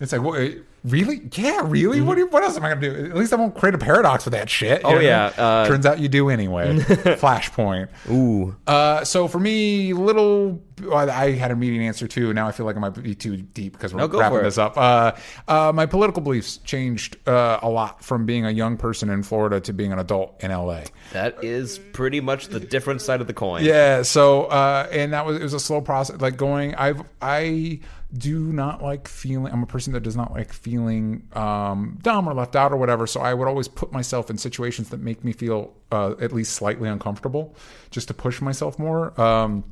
[0.00, 0.52] it's like, what?
[0.84, 1.20] Really?
[1.32, 2.00] Yeah, really?
[2.00, 3.10] What, do you, what else am I going to do?
[3.10, 4.82] At least I won't create a paradox with that shit.
[4.84, 5.00] Oh, know?
[5.00, 6.76] yeah, uh, Turns out you do anyway.
[6.78, 7.88] Flashpoint.
[8.08, 8.54] Ooh.
[8.68, 12.32] Uh, so for me, little, well, I had a meeting answer too.
[12.32, 14.76] Now I feel like I might be too deep because we're No, wrapping this up.
[14.76, 15.12] Uh,
[15.48, 19.60] uh, my political beliefs changed uh, a lot from being a young person in Florida
[19.62, 20.82] to being an adult in LA.
[21.12, 23.64] That is pretty much the different side of the coin.
[23.64, 24.02] Yeah.
[24.02, 26.20] So, uh, and that was it was a slow process.
[26.20, 27.80] Like going, I've I
[28.18, 29.52] do not like feeling.
[29.52, 33.06] I'm a person that does not like feeling um, dumb or left out or whatever.
[33.06, 36.54] So I would always put myself in situations that make me feel uh, at least
[36.54, 37.54] slightly uncomfortable,
[37.90, 39.18] just to push myself more.
[39.20, 39.64] Um,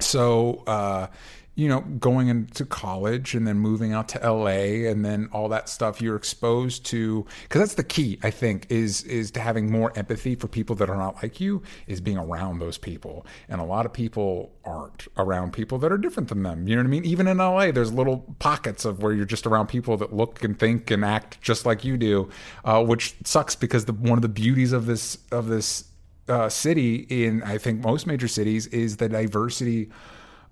[0.00, 0.62] so.
[0.66, 1.08] Uh,
[1.56, 5.70] you know, going into college and then moving out to LA and then all that
[5.70, 9.90] stuff you're exposed to because that's the key I think is is to having more
[9.96, 13.26] empathy for people that are not like you is being around those people.
[13.48, 16.82] And a lot of people aren't around people that are different than them you know
[16.82, 17.06] what I mean?
[17.06, 20.58] Even in LA there's little pockets of where you're just around people that look and
[20.58, 22.28] think and act just like you do
[22.66, 25.84] uh, which sucks because the one of the beauties of this of this
[26.28, 29.90] uh, city in I think most major cities is the diversity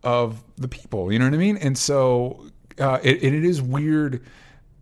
[0.05, 1.13] of the people.
[1.13, 1.57] You know what I mean?
[1.57, 2.47] And so
[2.79, 4.23] uh, it, it is weird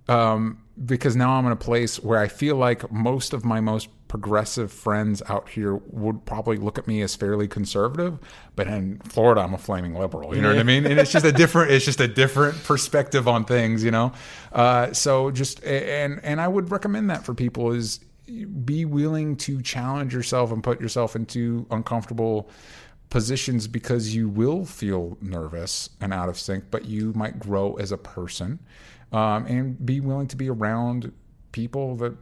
[0.09, 3.89] um, because now I'm in a place where I feel like most of my most
[4.09, 8.19] progressive friends out here would probably look at me as fairly conservative,
[8.57, 10.37] but in Florida I'm a flaming liberal.
[10.37, 10.85] You know what I mean?
[10.85, 13.83] And it's just a different it's just a different perspective on things.
[13.83, 14.13] You know,
[14.53, 18.01] uh, so just and and I would recommend that for people is
[18.65, 22.51] be willing to challenge yourself and put yourself into uncomfortable
[23.13, 27.93] positions because you will feel nervous and out of sync, but you might grow as
[27.93, 28.59] a person
[29.13, 31.13] um, and be willing to be around
[31.53, 32.17] people that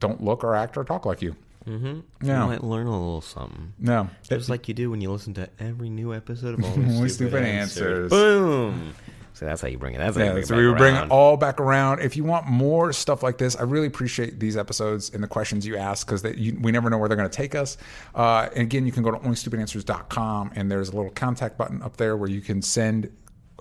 [0.00, 1.36] don't look or act or talk like you.
[1.64, 2.26] Mm-hmm.
[2.26, 3.72] You might learn a little something.
[3.78, 4.10] No.
[4.24, 7.30] Just like you do when you listen to every new episode of Only Always Stupid,
[7.30, 8.04] Stupid Answers.
[8.04, 8.10] Answers.
[8.10, 8.94] Boom.
[9.40, 9.98] So that's how you bring it.
[9.98, 12.00] That's how you bring so it we would bring it all back around.
[12.02, 15.66] If you want more stuff like this, I really appreciate these episodes and the questions
[15.66, 17.78] you ask because we never know where they're going to take us.
[18.14, 21.96] Uh, and again, you can go to onlystupidanswers.com and there's a little contact button up
[21.96, 23.10] there where you can send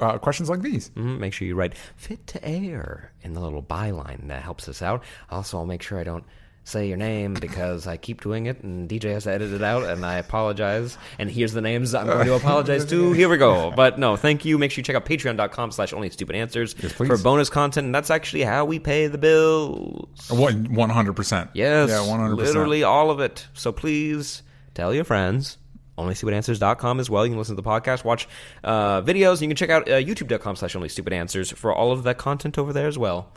[0.01, 0.89] uh, questions like these.
[0.91, 4.27] Mhm, Make sure you write fit to air in the little byline.
[4.27, 5.03] That helps us out.
[5.29, 6.25] Also, I'll make sure I don't
[6.69, 9.83] say your name because I keep doing it and DJ has to edit it out
[9.83, 10.97] and I apologize.
[11.17, 13.13] And here's the names I'm going to apologize to.
[13.19, 13.71] Here we go.
[13.75, 14.57] But no, thank you.
[14.57, 16.93] Make sure you check out patreon.com slash only stupid answers please.
[16.93, 17.85] for bonus content.
[17.85, 20.29] And that's actually how we pay the bills.
[20.29, 21.49] One hundred percent.
[21.53, 21.89] Yes.
[21.89, 22.55] Yeah, one hundred percent.
[22.55, 23.47] Literally all of it.
[23.53, 24.43] So please
[24.73, 25.57] tell your friends.
[25.97, 27.25] OnlyStupidAnswers.com as well.
[27.25, 28.29] You can listen to the podcast, watch
[28.63, 29.33] uh, videos.
[29.33, 32.71] And you can check out uh, YouTube.com slash OnlyStupidAnswers for all of that content over
[32.71, 33.33] there as well.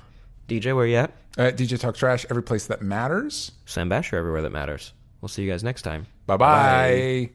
[0.48, 1.12] DJ, where you at?
[1.38, 3.52] Uh, DJ Talk Trash, every place that matters.
[3.64, 4.92] Sam Bashor, everywhere that matters.
[5.20, 6.06] We'll see you guys next time.
[6.26, 7.32] Bye bye.